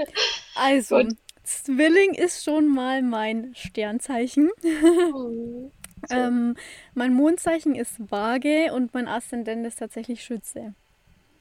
[0.54, 1.02] Also,
[1.42, 4.50] Zwilling ist schon mal mein Sternzeichen.
[4.62, 5.70] Mhm.
[6.10, 6.56] ähm,
[6.94, 10.74] mein Mondzeichen ist Waage und mein Aszendent ist tatsächlich Schütze.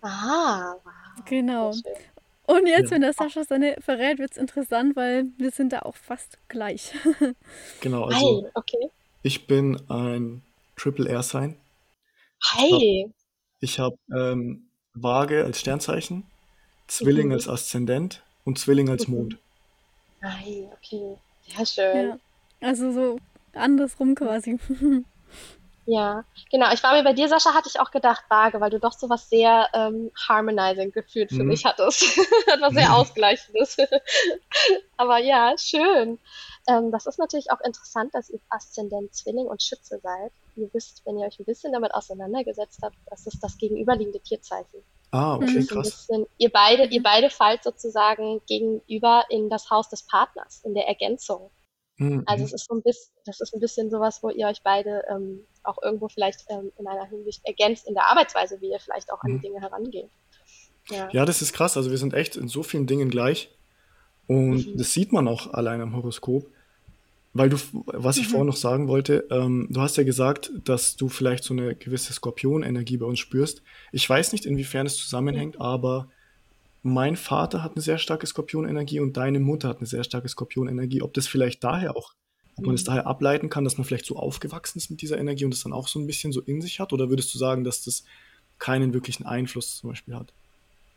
[0.04, 1.26] Ah, wow.
[1.26, 1.74] Genau.
[2.46, 2.92] Und jetzt, ja.
[2.92, 6.92] wenn der Sascha seine verrät, wird es interessant, weil wir sind da auch fast gleich.
[7.82, 8.90] genau, also Hi, okay.
[9.22, 10.42] ich bin ein
[10.76, 11.56] Triple R Sign.
[12.52, 13.10] Hi.
[13.62, 16.24] Ich habe hab, ähm, Waage als Sternzeichen,
[16.88, 17.34] Zwilling mhm.
[17.34, 19.16] als Aszendent und Zwilling als mhm.
[19.16, 19.38] Mond.
[20.22, 21.16] Hi, okay.
[21.48, 22.08] Ja, schön.
[22.10, 22.20] Ja.
[22.60, 23.20] Also so
[23.54, 24.60] andersrum quasi.
[25.86, 26.72] Ja, genau.
[26.74, 29.10] Ich war mir bei dir, Sascha, hatte ich auch gedacht, vage, weil du doch so
[29.10, 31.50] was sehr ähm, harmonizing gefühlt für mhm.
[31.50, 32.04] mich hattest.
[32.48, 33.78] Etwas sehr Ausgleichendes.
[34.98, 36.20] Aber ja, schön.
[36.68, 40.32] Ähm, das ist natürlich auch interessant, dass ihr Aszendent Zwilling und Schütze seid.
[40.56, 44.84] Ihr wisst, wenn ihr euch ein bisschen damit auseinandergesetzt habt, das ist das gegenüberliegende Tierzeichen.
[45.12, 46.08] Ah, okay, krass.
[46.08, 50.88] Bisschen, ihr beide, ihr beide fallt sozusagen gegenüber in das Haus des Partners, in der
[50.88, 51.52] Ergänzung.
[51.98, 52.24] Mhm.
[52.26, 55.04] Also es ist so ein bisschen, das ist ein bisschen sowas, wo ihr euch beide
[55.10, 59.12] ähm, auch irgendwo vielleicht ähm, in einer Hinsicht ergänzt in der Arbeitsweise, wie ihr vielleicht
[59.12, 59.42] auch an die mhm.
[59.42, 60.10] Dinge herangeht.
[60.90, 61.10] Ja.
[61.12, 61.78] ja, das ist krass.
[61.78, 63.50] Also wir sind echt in so vielen Dingen gleich.
[64.28, 64.78] Und mhm.
[64.78, 66.50] das sieht man auch allein am Horoskop.
[67.36, 68.32] Weil du, was ich mhm.
[68.32, 72.14] vorhin noch sagen wollte, ähm, du hast ja gesagt, dass du vielleicht so eine gewisse
[72.14, 73.64] Skorpion-Energie bei uns spürst.
[73.92, 76.10] Ich weiß nicht, inwiefern es zusammenhängt, aber
[76.84, 81.02] mein Vater hat eine sehr starke Skorpionenergie und deine Mutter hat eine sehr starke Skorpionenergie.
[81.02, 82.14] Ob das vielleicht daher auch,
[82.58, 85.46] ob man es daher ableiten kann, dass man vielleicht so aufgewachsen ist mit dieser Energie
[85.46, 86.92] und es dann auch so ein bisschen so in sich hat?
[86.92, 88.04] Oder würdest du sagen, dass das
[88.60, 90.34] keinen wirklichen Einfluss zum Beispiel hat?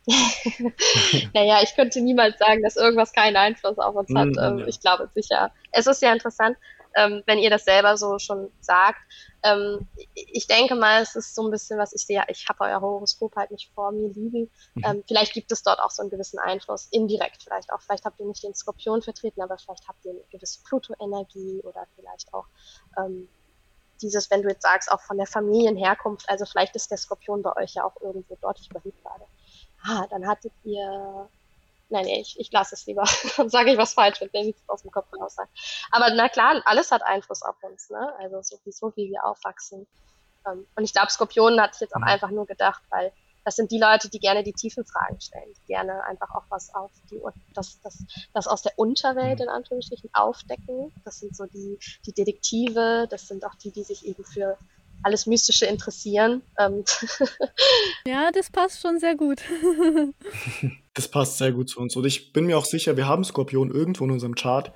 [1.33, 4.29] naja, ich könnte niemals sagen, dass irgendwas keinen Einfluss auf uns hat.
[4.29, 4.67] Mm, ja.
[4.67, 5.51] Ich glaube sicher.
[5.71, 6.57] Es ist ja interessant,
[6.95, 8.99] ähm, wenn ihr das selber so schon sagt.
[9.43, 12.23] Ähm, ich denke mal, es ist so ein bisschen, was ich sehe.
[12.27, 14.49] Ich habe euer Horoskop halt nicht vor mir liegen.
[14.75, 14.83] Mhm.
[14.83, 17.81] Ähm, vielleicht gibt es dort auch so einen gewissen Einfluss, indirekt vielleicht auch.
[17.81, 21.87] Vielleicht habt ihr nicht den Skorpion vertreten, aber vielleicht habt ihr eine gewisse Pluto-Energie oder
[21.95, 22.45] vielleicht auch
[22.97, 23.29] ähm,
[24.01, 26.29] dieses, wenn du jetzt sagst, auch von der Familienherkunft.
[26.29, 28.59] Also vielleicht ist der Skorpion bei euch ja auch irgendwo dort.
[28.59, 29.25] Ich überlege gerade
[29.83, 31.29] ah, dann hattet ihr,
[31.89, 33.03] nein, nee, ich, ich lasse es lieber.
[33.37, 35.49] Dann sage ich was falsch, wenn ich es aus dem Kopf raus sage.
[35.91, 38.13] Aber na klar, alles hat Einfluss auf uns, ne?
[38.19, 39.87] Also sowieso, wie wir aufwachsen.
[40.45, 42.07] Ähm, und ich glaube, Skorpionen hatte ich jetzt auch mhm.
[42.07, 43.11] einfach nur gedacht, weil
[43.45, 46.75] das sind die Leute, die gerne die tiefen Fragen stellen, die gerne einfach auch was
[46.75, 47.21] auf die,
[47.53, 49.43] das, das, das aus der Unterwelt mhm.
[49.43, 50.91] in Anführungsstrichen aufdecken.
[51.05, 54.57] Das sind so die, die Detektive, das sind auch die, die sich eben für
[55.03, 56.41] alles Mystische interessieren.
[56.59, 56.83] Ähm.
[58.07, 59.41] Ja, das passt schon sehr gut.
[60.93, 61.95] das passt sehr gut zu uns.
[61.95, 64.71] Und ich bin mir auch sicher, wir haben Skorpion irgendwo in unserem Chart,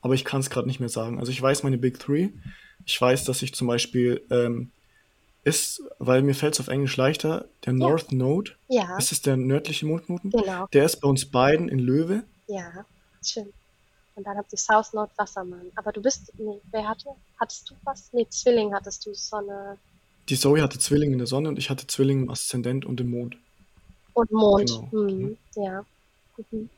[0.00, 1.18] aber ich kann es gerade nicht mehr sagen.
[1.18, 2.30] Also ich weiß meine Big Three.
[2.86, 4.72] Ich weiß, dass ich zum Beispiel ähm,
[5.44, 8.52] ist, weil mir fällt es auf Englisch leichter, der North Node.
[8.68, 8.96] Ja.
[8.96, 10.30] Ist es der nördliche Mondknoten?
[10.30, 10.66] Genau.
[10.72, 12.24] Der ist bei uns beiden in Löwe.
[12.46, 12.86] Ja,
[13.22, 13.52] schön.
[14.20, 15.72] Und dann habt ihr South Nord Wassermann.
[15.76, 17.08] Aber du bist, nee, wer hatte?
[17.40, 18.12] Hattest du was?
[18.12, 19.78] Nee, Zwilling hattest du, Sonne.
[20.28, 23.12] Die Zoe hatte Zwilling in der Sonne und ich hatte Zwilling im Aszendent und im
[23.12, 23.38] Mond.
[24.12, 24.88] Und Mond, genau.
[24.92, 25.16] mhm.
[25.16, 25.36] Mhm.
[25.54, 25.84] ja.
[26.50, 26.68] Mhm.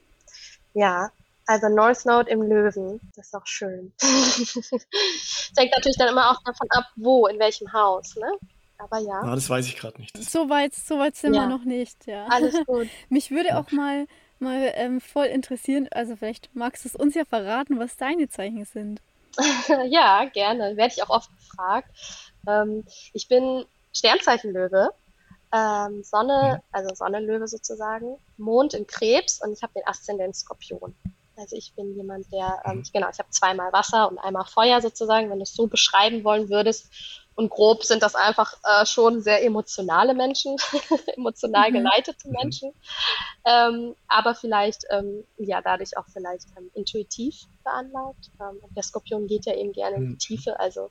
[0.75, 1.11] Ja,
[1.47, 3.93] also North Node im Löwen, das ist auch schön.
[3.99, 4.55] das
[5.57, 8.31] hängt natürlich dann immer auch davon ab, wo, in welchem Haus, ne?
[8.79, 9.21] Aber ja.
[9.21, 10.17] Ah, das weiß ich gerade nicht.
[10.17, 11.43] So weit, so weit sind ja.
[11.43, 12.27] wir noch nicht, ja.
[12.29, 12.87] Alles gut.
[13.09, 14.07] Mich würde auch mal
[14.43, 15.89] mal ähm, voll interessieren.
[15.91, 19.01] Also vielleicht magst du es uns ja verraten, was deine Zeichen sind.
[19.89, 20.77] ja, gerne.
[20.77, 21.89] Werde ich auch oft gefragt.
[22.47, 24.91] Ähm, ich bin Sternzeichen Löwe.
[25.55, 26.69] Ähm, Sonne, mhm.
[26.73, 30.95] also Sonnenlöwe sozusagen, Mond in Krebs und ich habe den Aszendent Skorpion.
[31.37, 32.85] Also ich bin jemand, der, ähm, mhm.
[32.93, 36.49] genau, ich habe zweimal Wasser und einmal Feuer sozusagen, wenn du es so beschreiben wollen
[36.49, 36.87] würdest.
[37.35, 40.57] Und grob sind das einfach äh, schon sehr emotionale Menschen,
[41.17, 41.75] emotional mhm.
[41.75, 42.33] geleitete mhm.
[42.33, 42.73] Menschen,
[43.45, 48.31] ähm, aber vielleicht ähm, ja dadurch auch vielleicht ähm, intuitiv veranlagt.
[48.41, 50.19] Ähm, der Skorpion geht ja eben gerne in die mhm.
[50.19, 50.91] Tiefe, also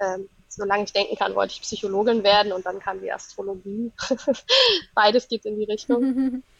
[0.00, 3.92] ähm, solange ich denken kann, wollte ich Psychologin werden und dann kam die Astrologie.
[4.94, 6.42] Beides geht in die Richtung.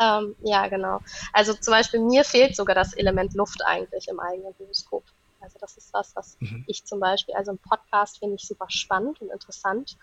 [0.00, 1.00] Ähm, ja, genau.
[1.32, 5.04] Also zum Beispiel mir fehlt sogar das Element Luft eigentlich im eigenen Horoskop.
[5.42, 6.64] Also das ist was, was mhm.
[6.66, 9.96] ich zum Beispiel, also im Podcast finde ich super spannend und interessant.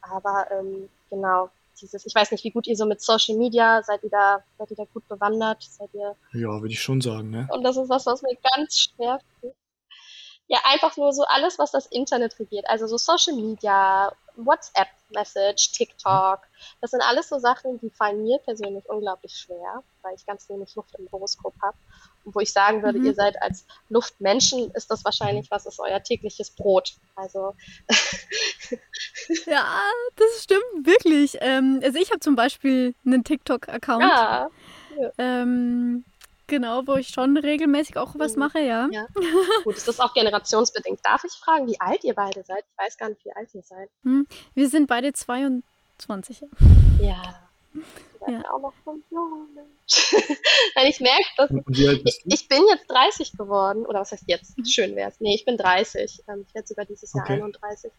[0.00, 4.02] Aber ähm, genau, dieses, ich weiß nicht, wie gut ihr so mit Social Media, seid
[4.02, 5.62] ihr da, seid ihr da gut bewandert?
[5.62, 6.16] Seid ihr.
[6.32, 7.48] Ja, würde ich schon sagen, ne?
[7.52, 9.54] Und das ist was, was mir ganz schwer fällt.
[10.50, 12.64] Ja, einfach nur so alles, was das Internet regiert.
[12.70, 16.40] Also so Social Media, WhatsApp-Message, TikTok.
[16.80, 20.74] Das sind alles so Sachen, die fallen mir persönlich unglaublich schwer, weil ich ganz wenig
[20.74, 21.76] Luft im Horoskop habe
[22.34, 23.06] wo ich sagen würde, mhm.
[23.06, 26.94] ihr seid als Luftmenschen, ist das wahrscheinlich, was ist euer tägliches Brot.
[27.14, 27.54] Also.
[29.46, 29.66] ja,
[30.16, 31.38] das stimmt wirklich.
[31.40, 34.02] Ähm, also ich habe zum Beispiel einen TikTok-Account.
[34.02, 34.50] Ja.
[35.16, 36.04] Ähm,
[36.46, 38.40] genau, wo ich schon regelmäßig auch was mhm.
[38.40, 38.88] mache, ja.
[38.90, 39.06] ja.
[39.64, 41.00] Gut, ist das auch generationsbedingt.
[41.04, 42.64] Darf ich fragen, wie alt ihr beide seid?
[42.70, 43.88] Ich weiß gar nicht, wie alt ihr seid.
[44.02, 46.44] Hm, wir sind beide 22.
[47.00, 47.48] Ja
[48.26, 48.50] ja.
[48.50, 49.46] auch noch fünf Jahre.
[50.74, 51.50] Wenn ich merke, dass
[52.04, 54.58] ich, ich, bin jetzt 30 geworden, oder was heißt jetzt?
[54.58, 54.64] Mhm.
[54.64, 55.20] Schön wäre es.
[55.20, 56.24] Nee, ich bin 30.
[56.28, 57.34] Ähm, ich werde sogar dieses Jahr okay.
[57.34, 57.90] 31.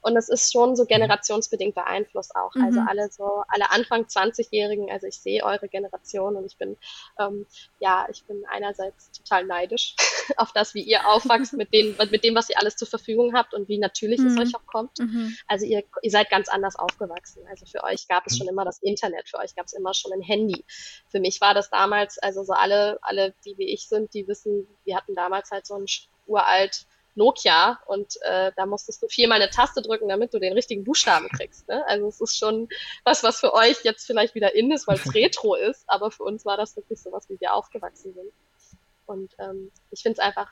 [0.00, 2.54] Und das ist schon so generationsbedingter Einfluss auch.
[2.54, 2.64] Mhm.
[2.64, 6.76] Also alle so, alle Anfang 20-Jährigen, also ich sehe eure Generation und ich bin,
[7.18, 7.46] ähm,
[7.78, 9.94] ja, ich bin einerseits total neidisch
[10.36, 13.54] auf das, wie ihr aufwachst mit, den, mit dem, was ihr alles zur Verfügung habt
[13.54, 14.28] und wie natürlich mhm.
[14.28, 14.98] es euch auch kommt.
[14.98, 15.36] Mhm.
[15.46, 17.42] Also ihr, ihr seid ganz anders aufgewachsen.
[17.48, 18.38] Also für euch gab es mhm.
[18.38, 20.64] schon immer das Internet, für euch gab es immer schon ein Handy.
[21.08, 24.66] Für mich war das damals, also so alle, alle, die wie ich sind, die wissen,
[24.84, 25.86] wir hatten damals halt so ein
[26.26, 30.84] uralt Nokia und äh, da musstest du viermal eine Taste drücken, damit du den richtigen
[30.84, 31.66] Buchstaben kriegst.
[31.66, 31.82] Ne?
[31.88, 32.68] Also es ist schon
[33.04, 36.24] was, was für euch jetzt vielleicht wieder in ist, weil es Retro ist, aber für
[36.24, 38.32] uns war das wirklich so was, wie wir aufgewachsen sind.
[39.06, 40.50] Und ähm, ich finde es einfach,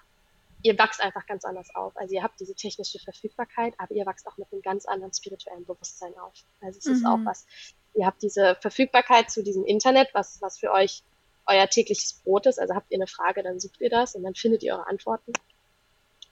[0.63, 1.95] ihr wachst einfach ganz anders auf.
[1.97, 5.67] Also ihr habt diese technische Verfügbarkeit, aber ihr wachst auch mit einem ganz anderen spirituellen
[5.67, 6.33] Bewusstsein auf.
[6.63, 6.93] Also es mhm.
[6.95, 7.27] ist auch mhm.
[7.27, 7.47] was,
[7.95, 11.03] ihr habt diese Verfügbarkeit zu diesem Internet, was, was für euch
[11.47, 12.59] euer tägliches Brot ist.
[12.59, 15.33] Also habt ihr eine Frage, dann sucht ihr das und dann findet ihr eure Antworten.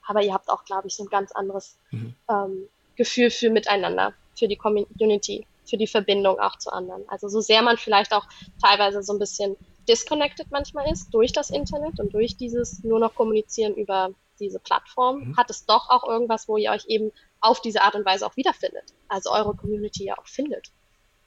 [0.06, 2.14] Aber ihr habt auch, glaube ich, so ein ganz anderes mhm.
[2.28, 7.08] ähm, Gefühl für Miteinander, für die Community, für die Verbindung auch zu anderen.
[7.08, 8.26] Also so sehr man vielleicht auch
[8.60, 9.56] teilweise so ein bisschen
[9.88, 14.10] disconnected manchmal ist durch das Internet und durch dieses nur noch kommunizieren über
[14.40, 15.36] diese Plattform, mhm.
[15.36, 18.36] hat es doch auch irgendwas, wo ihr euch eben auf diese Art und Weise auch
[18.36, 18.92] wiederfindet.
[19.08, 20.72] Also eure Community ja auch findet.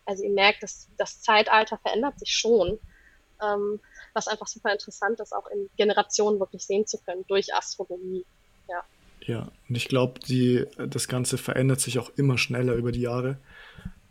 [0.05, 2.79] Also ihr merkt, dass das Zeitalter verändert sich schon,
[3.41, 3.79] ähm,
[4.13, 8.25] was einfach super interessant ist, auch in Generationen wirklich sehen zu können durch Astronomie.
[8.69, 8.83] Ja.
[9.21, 10.19] Ja, und ich glaube,
[10.87, 13.39] das Ganze verändert sich auch immer schneller über die Jahre.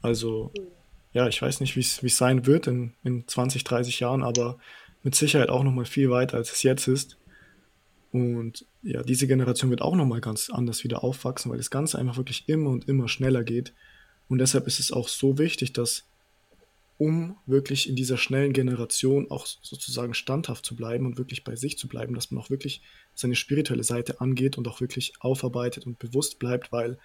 [0.02, 0.66] Also, mhm.
[1.12, 4.58] ja, ich weiß nicht, wie es sein wird in, in 20, 30 Jahren, aber
[5.02, 7.16] mit Sicherheit auch nochmal viel weiter, als es jetzt ist.
[8.12, 12.16] Und ja, diese Generation wird auch nochmal ganz anders wieder aufwachsen, weil das Ganze einfach
[12.16, 13.74] wirklich immer und immer schneller geht.
[14.28, 16.04] Und deshalb ist es auch so wichtig, dass,
[16.98, 21.78] um wirklich in dieser schnellen Generation auch sozusagen standhaft zu bleiben und wirklich bei sich
[21.78, 22.82] zu bleiben, dass man auch wirklich
[23.14, 26.98] seine spirituelle Seite angeht und auch wirklich aufarbeitet und bewusst bleibt, weil,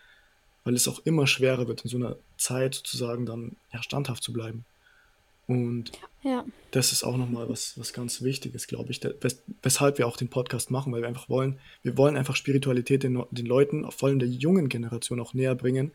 [0.64, 4.32] weil es auch immer schwerer wird, in so einer Zeit sozusagen dann ja, standhaft zu
[4.32, 4.66] bleiben.
[5.50, 6.46] Und ja.
[6.70, 10.30] das ist auch nochmal was, was ganz Wichtiges, glaube ich, wes weshalb wir auch den
[10.30, 14.20] Podcast machen, weil wir einfach wollen, wir wollen einfach Spiritualität den, den Leuten, vor allem
[14.20, 15.92] der jungen Generation, auch näher bringen,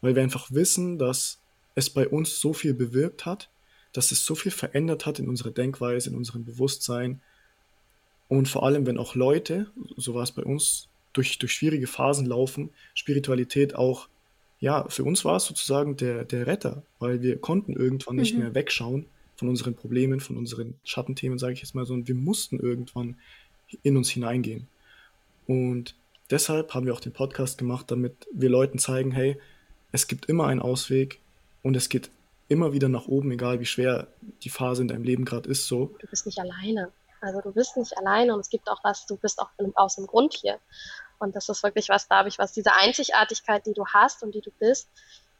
[0.00, 1.40] weil wir einfach wissen, dass
[1.74, 3.50] es bei uns so viel bewirkt hat,
[3.92, 7.20] dass es so viel verändert hat in unserer Denkweise, in unserem Bewusstsein.
[8.28, 12.26] Und vor allem, wenn auch Leute, so war es bei uns, durch, durch schwierige Phasen
[12.26, 14.08] laufen, Spiritualität auch
[14.60, 18.40] ja, für uns war es sozusagen der, der Retter, weil wir konnten irgendwann nicht mhm.
[18.40, 22.16] mehr wegschauen von unseren Problemen, von unseren Schattenthemen, sage ich jetzt mal so, und wir
[22.16, 23.16] mussten irgendwann
[23.82, 24.66] in uns hineingehen.
[25.46, 25.94] Und
[26.30, 29.38] deshalb haben wir auch den Podcast gemacht, damit wir Leuten zeigen, hey,
[29.92, 31.20] es gibt immer einen Ausweg
[31.62, 32.10] und es geht
[32.48, 34.08] immer wieder nach oben, egal wie schwer
[34.42, 35.66] die Phase in deinem Leben gerade ist.
[35.66, 35.96] So.
[35.98, 36.90] Du bist nicht alleine.
[37.20, 40.06] Also du bist nicht alleine und es gibt auch was, du bist auch aus dem
[40.06, 40.58] Grund hier.
[41.18, 44.40] Und das ist wirklich was, glaube ich, was diese Einzigartigkeit, die du hast und die
[44.40, 44.88] du bist,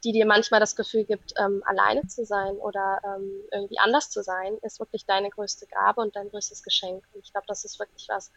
[0.03, 4.23] die dir manchmal das Gefühl gibt, ähm, alleine zu sein oder ähm, irgendwie anders zu
[4.23, 7.03] sein, ist wirklich deine größte Gabe und dein größtes Geschenk.
[7.13, 8.31] Und ich glaube, das ist wirklich was,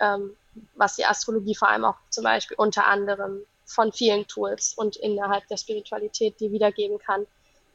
[0.00, 0.36] ähm,
[0.74, 5.46] was die Astrologie vor allem auch zum Beispiel unter anderem von vielen Tools und innerhalb
[5.48, 7.26] der Spiritualität dir wiedergeben kann,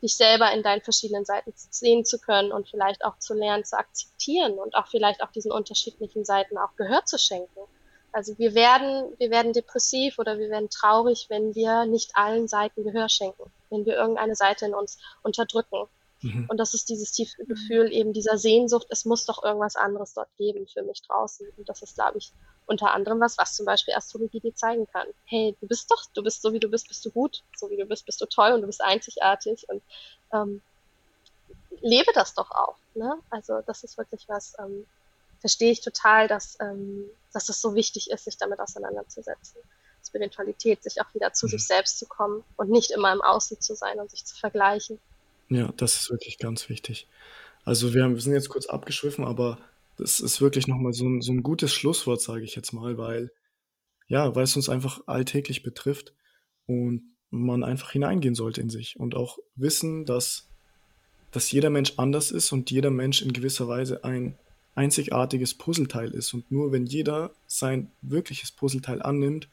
[0.02, 3.78] dich selber in deinen verschiedenen Seiten sehen zu können und vielleicht auch zu lernen, zu
[3.78, 7.62] akzeptieren und auch vielleicht auch diesen unterschiedlichen Seiten auch Gehör zu schenken.
[8.12, 12.84] Also wir werden, wir werden depressiv oder wir werden traurig, wenn wir nicht allen Seiten
[12.84, 15.88] Gehör schenken, wenn wir irgendeine Seite in uns unterdrücken.
[16.22, 16.48] Mhm.
[16.50, 20.30] Und das ist dieses tiefe Gefühl eben dieser Sehnsucht, es muss doch irgendwas anderes dort
[20.38, 21.48] geben für mich draußen.
[21.58, 22.32] Und das ist, glaube ich,
[22.66, 25.07] unter anderem was, was zum Beispiel Astrologie dir zeigen kann.
[25.26, 27.78] Hey, du bist doch, du bist so wie du bist, bist du gut, so wie
[27.78, 29.82] du bist, bist du toll und du bist einzigartig und
[30.32, 30.61] ähm,
[31.82, 32.76] lebe das doch auch.
[32.95, 33.16] Ne?
[33.30, 34.86] Also das ist wirklich was, ähm,
[35.39, 39.61] verstehe ich total, dass, ähm, dass es so wichtig ist, sich damit auseinanderzusetzen.
[40.05, 41.51] Spiritualität, sich auch wieder zu mhm.
[41.51, 44.99] sich selbst zu kommen und nicht immer im Außen zu sein und sich zu vergleichen.
[45.49, 47.07] Ja, das ist wirklich ganz wichtig.
[47.66, 49.57] Also wir, haben, wir sind jetzt kurz abgeschwiffen, aber
[49.98, 53.32] das ist wirklich nochmal so ein, so ein gutes Schlusswort, sage ich jetzt mal, weil,
[54.08, 56.14] ja, weil es uns einfach alltäglich betrifft
[56.66, 60.48] und man einfach hineingehen sollte in sich und auch wissen, dass,
[61.32, 64.38] dass jeder Mensch anders ist und jeder Mensch in gewisser Weise ein
[64.76, 66.34] einzigartiges Puzzleteil ist.
[66.34, 69.48] Und nur wenn jeder sein wirkliches Puzzleteil annimmt,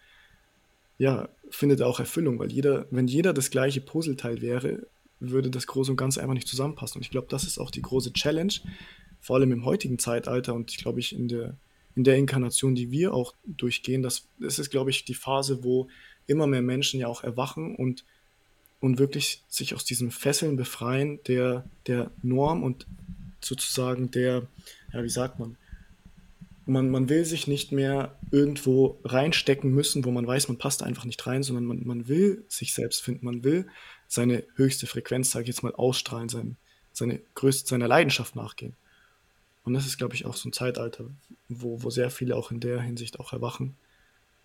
[0.99, 4.86] ja, findet er auch Erfüllung, weil jeder, wenn jeder das gleiche Puzzleteil wäre,
[5.18, 6.99] würde das Große und Ganze einfach nicht zusammenpassen.
[6.99, 8.53] Und ich glaube, das ist auch die große Challenge,
[9.20, 11.56] vor allem im heutigen Zeitalter und ich glaube ich in der,
[11.96, 15.88] in der Inkarnation, die wir auch durchgehen, das, das ist, glaube ich, die Phase, wo
[16.26, 18.04] immer mehr Menschen ja auch erwachen und,
[18.80, 22.86] und wirklich sich aus diesen Fesseln befreien der, der Norm und
[23.40, 24.46] sozusagen der,
[24.92, 25.56] ja, wie sagt man,
[26.66, 31.04] man, man will sich nicht mehr irgendwo reinstecken müssen, wo man weiß, man passt einfach
[31.04, 33.66] nicht rein, sondern man, man will sich selbst finden, man will
[34.06, 36.56] seine höchste Frequenz, sage ich jetzt mal, ausstrahlen, sein,
[36.92, 38.74] seine größte, seiner Leidenschaft nachgehen.
[39.64, 41.06] Und das ist, glaube ich, auch so ein Zeitalter,
[41.48, 43.76] wo, wo sehr viele auch in der Hinsicht auch erwachen,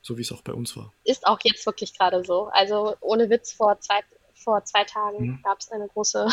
[0.01, 0.91] so wie es auch bei uns war.
[1.03, 2.49] Ist auch jetzt wirklich gerade so.
[2.51, 4.01] Also ohne Witz, vor zwei,
[4.33, 5.41] vor zwei Tagen mhm.
[5.43, 6.27] gab es eine große,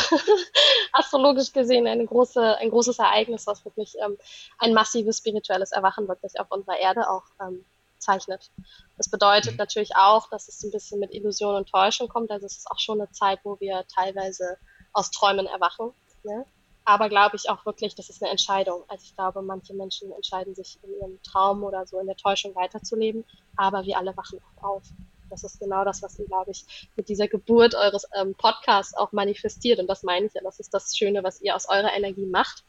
[0.93, 4.17] astrologisch gesehen, eine große, ein großes Ereignis, was wirklich ähm,
[4.59, 7.65] ein massives spirituelles Erwachen wirklich auf unserer Erde auch ähm,
[8.03, 8.51] zeichnet.
[8.97, 9.57] Das bedeutet mhm.
[9.57, 12.31] natürlich auch, dass es ein bisschen mit Illusion und Täuschung kommt.
[12.31, 14.57] Also es ist auch schon eine Zeit, wo wir teilweise
[14.91, 15.91] aus Träumen erwachen.
[16.23, 16.45] Ne?
[16.85, 18.83] Aber glaube ich auch wirklich, das ist eine Entscheidung.
[18.87, 22.53] Also ich glaube, manche Menschen entscheiden sich in ihrem Traum oder so in der Täuschung
[22.55, 23.23] weiterzuleben,
[23.55, 24.83] aber wir alle wachen auch auf.
[25.29, 29.13] Das ist genau das, was ihr, glaube ich, mit dieser Geburt eures ähm, Podcasts auch
[29.13, 29.79] manifestiert.
[29.79, 32.63] Und das meine ich ja, das ist das Schöne, was ihr aus eurer Energie macht,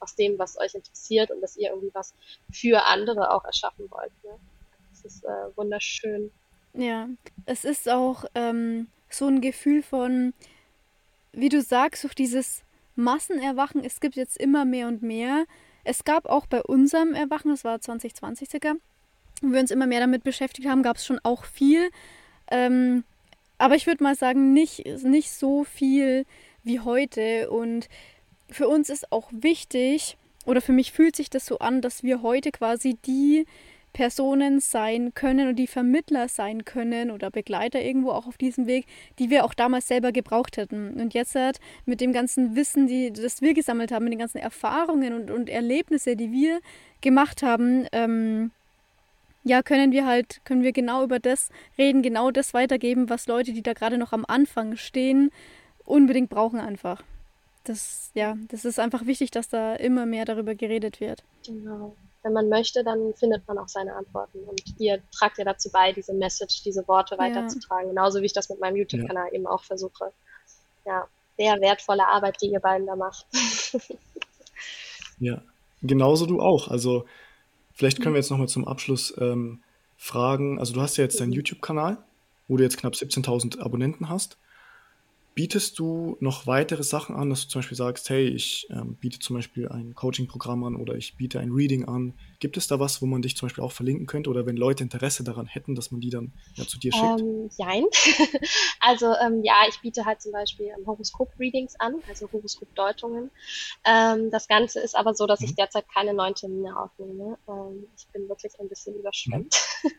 [0.00, 2.14] aus dem, was euch interessiert und dass ihr irgendwie was
[2.50, 4.12] für andere auch erschaffen wollt.
[4.24, 4.30] Ne?
[4.90, 6.32] Das ist äh, wunderschön.
[6.74, 7.08] Ja,
[7.46, 10.34] es ist auch ähm, so ein Gefühl von,
[11.32, 12.62] wie du sagst, durch dieses
[12.98, 15.46] Massenerwachen, es gibt jetzt immer mehr und mehr.
[15.84, 18.74] Es gab auch bei unserem Erwachen, das war 2020 circa,
[19.40, 21.90] wo wir uns immer mehr damit beschäftigt haben, gab es schon auch viel.
[22.50, 23.04] Ähm,
[23.56, 26.26] aber ich würde mal sagen, nicht, nicht so viel
[26.62, 27.50] wie heute.
[27.50, 27.88] Und
[28.50, 32.22] für uns ist auch wichtig, oder für mich fühlt sich das so an, dass wir
[32.22, 33.46] heute quasi die
[33.92, 38.86] Personen sein können und die Vermittler sein können oder Begleiter irgendwo auch auf diesem Weg,
[39.18, 41.00] die wir auch damals selber gebraucht hätten.
[41.00, 44.38] Und jetzt halt mit dem ganzen Wissen, die, das wir gesammelt haben, mit den ganzen
[44.38, 46.60] Erfahrungen und, und Erlebnisse, die wir
[47.00, 48.50] gemacht haben, ähm,
[49.44, 53.52] ja, können wir halt, können wir genau über das reden, genau das weitergeben, was Leute,
[53.52, 55.30] die da gerade noch am Anfang stehen,
[55.84, 57.02] unbedingt brauchen einfach.
[57.64, 61.22] Das, ja, das ist einfach wichtig, dass da immer mehr darüber geredet wird.
[61.46, 61.94] Genau.
[62.28, 64.38] Wenn man möchte, dann findet man auch seine Antworten.
[64.44, 67.86] Und ihr tragt ja dazu bei, diese Message, diese Worte weiterzutragen.
[67.86, 67.90] Ja.
[67.90, 69.34] Genauso wie ich das mit meinem YouTube-Kanal ja.
[69.34, 70.12] eben auch versuche.
[70.86, 73.26] Ja, sehr wertvolle Arbeit, die ihr beiden da macht.
[75.18, 75.42] ja,
[75.82, 76.68] genauso du auch.
[76.68, 77.04] Also
[77.78, 79.62] Vielleicht können wir jetzt nochmal zum Abschluss ähm,
[79.96, 80.58] fragen.
[80.58, 81.98] Also, du hast ja jetzt deinen YouTube-Kanal,
[82.48, 84.36] wo du jetzt knapp 17.000 Abonnenten hast.
[85.38, 89.20] Bietest du noch weitere Sachen an, dass du zum Beispiel sagst, hey, ich ähm, biete
[89.20, 92.14] zum Beispiel ein Coaching-Programm an oder ich biete ein Reading an?
[92.40, 94.82] Gibt es da was, wo man dich zum Beispiel auch verlinken könnte oder wenn Leute
[94.82, 97.20] Interesse daran hätten, dass man die dann ja, zu dir schickt?
[97.20, 97.84] Ähm, nein.
[98.80, 103.30] also ähm, ja, ich biete halt zum Beispiel ähm, Horoskop-Readings an, also Horoskop-Deutungen.
[103.84, 105.46] Ähm, das Ganze ist aber so, dass mhm.
[105.46, 107.38] ich derzeit keine neuen Termine aufnehme.
[107.48, 109.54] Ähm, ich bin wirklich ein bisschen überschwemmt.
[109.84, 109.90] Mhm.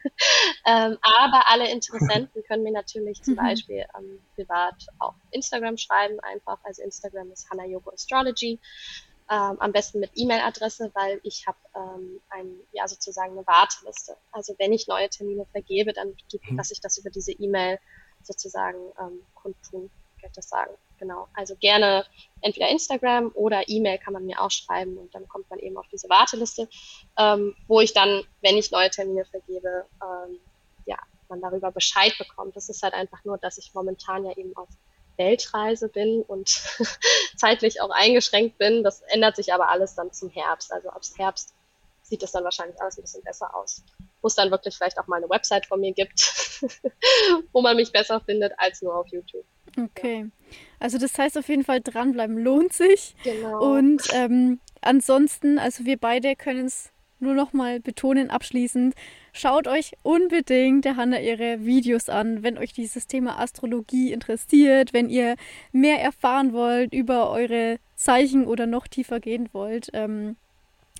[0.66, 3.36] Aber alle Interessenten können mir natürlich zum.
[3.40, 3.86] Beispiel
[4.36, 6.60] privat auch Instagram schreiben einfach.
[6.64, 8.60] Also Instagram ist Hana Yoga Astrology.
[9.32, 14.18] Ähm, am besten mit E-Mail-Adresse, weil ich habe ähm, ein, ja sozusagen eine Warteliste.
[14.32, 16.58] Also wenn ich neue Termine vergebe, dann mhm.
[16.58, 17.80] lasse ich das über diese E-Mail
[18.24, 20.72] sozusagen ähm, kundtun, kann ich das sagen.
[20.98, 21.28] Genau.
[21.34, 22.06] Also gerne
[22.42, 25.88] entweder Instagram oder E-Mail kann man mir auch schreiben und dann kommt man eben auf
[25.92, 26.68] diese Warteliste,
[27.18, 30.40] ähm, wo ich dann, wenn ich neue Termine vergebe, ähm,
[30.86, 30.98] ja,
[31.30, 32.56] man darüber Bescheid bekommt.
[32.56, 34.68] Das ist halt einfach nur, dass ich momentan ja eben auf
[35.20, 36.50] Weltreise bin und
[37.38, 38.84] zeitlich auch eingeschränkt bin.
[38.84, 40.74] Das ändert sich aber alles dann zum Herbst.
[40.74, 41.54] Also ab Herbst
[42.02, 43.84] sieht das dann wahrscheinlich alles ein bisschen besser aus.
[44.22, 46.20] Wo es dann wirklich vielleicht auch mal eine Website von mir gibt,
[47.54, 49.46] wo man mich besser findet als nur auf YouTube.
[49.78, 50.30] Okay.
[50.80, 53.16] Also das heißt auf jeden Fall dranbleiben lohnt sich.
[53.24, 53.76] Genau.
[53.76, 58.96] Und ähm, ansonsten, also wir beide können es nur noch mal betonen abschließend,
[59.34, 65.10] schaut euch unbedingt der Hanna ihre Videos an, wenn euch dieses Thema Astrologie interessiert, wenn
[65.10, 65.36] ihr
[65.72, 69.90] mehr erfahren wollt über eure Zeichen oder noch tiefer gehen wollt.
[69.94, 70.36] Ähm,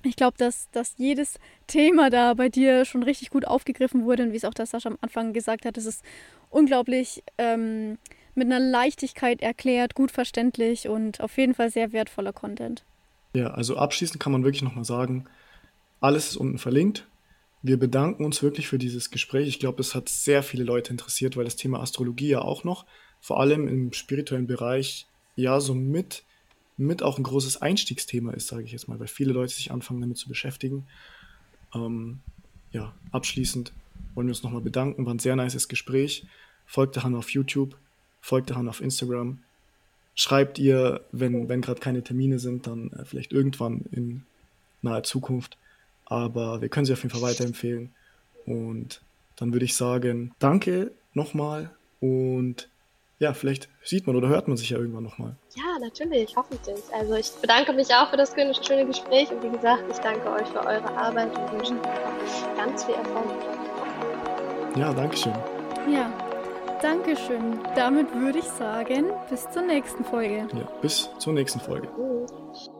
[0.02, 4.32] ich glaube, dass, dass jedes Thema da bei dir schon richtig gut aufgegriffen wurde und
[4.32, 6.02] wie es auch der Sascha am Anfang gesagt hat, es ist
[6.48, 7.98] unglaublich ähm,
[8.34, 12.84] mit einer Leichtigkeit erklärt, gut verständlich und auf jeden Fall sehr wertvoller Content.
[13.34, 15.26] Ja, also abschließend kann man wirklich nochmal sagen,
[16.00, 17.06] alles ist unten verlinkt.
[17.62, 19.46] Wir bedanken uns wirklich für dieses Gespräch.
[19.46, 22.86] Ich glaube, es hat sehr viele Leute interessiert, weil das Thema Astrologie ja auch noch,
[23.20, 26.24] vor allem im spirituellen Bereich, ja, so mit,
[27.02, 30.16] auch ein großes Einstiegsthema ist, sage ich jetzt mal, weil viele Leute sich anfangen damit
[30.16, 30.86] zu beschäftigen.
[31.74, 32.20] Ähm,
[32.72, 33.72] ja, abschließend
[34.14, 35.04] wollen wir uns nochmal bedanken.
[35.04, 36.26] War ein sehr nices Gespräch.
[36.64, 37.76] Folgt der Hanna auf YouTube,
[38.20, 39.40] folgt der Hanna auf Instagram.
[40.14, 44.24] Schreibt ihr, wenn, wenn gerade keine Termine sind, dann äh, vielleicht irgendwann in
[44.82, 45.58] naher Zukunft
[46.10, 47.94] aber wir können sie auf jeden Fall weiterempfehlen.
[48.44, 49.00] Und
[49.36, 52.68] dann würde ich sagen, danke nochmal und
[53.18, 55.36] ja, vielleicht sieht man oder hört man sich ja irgendwann nochmal.
[55.54, 56.82] Ja, natürlich, hoffentlich.
[56.92, 60.48] Also ich bedanke mich auch für das schöne Gespräch und wie gesagt, ich danke euch
[60.48, 63.30] für eure Arbeit und wünsche euch ganz viel Erfolg.
[64.76, 65.34] Ja, danke schön.
[65.92, 66.10] Ja,
[66.80, 67.58] danke schön.
[67.74, 70.48] Damit würde ich sagen, bis zur nächsten Folge.
[70.54, 71.88] Ja, bis zur nächsten Folge.
[71.88, 72.79] Mhm.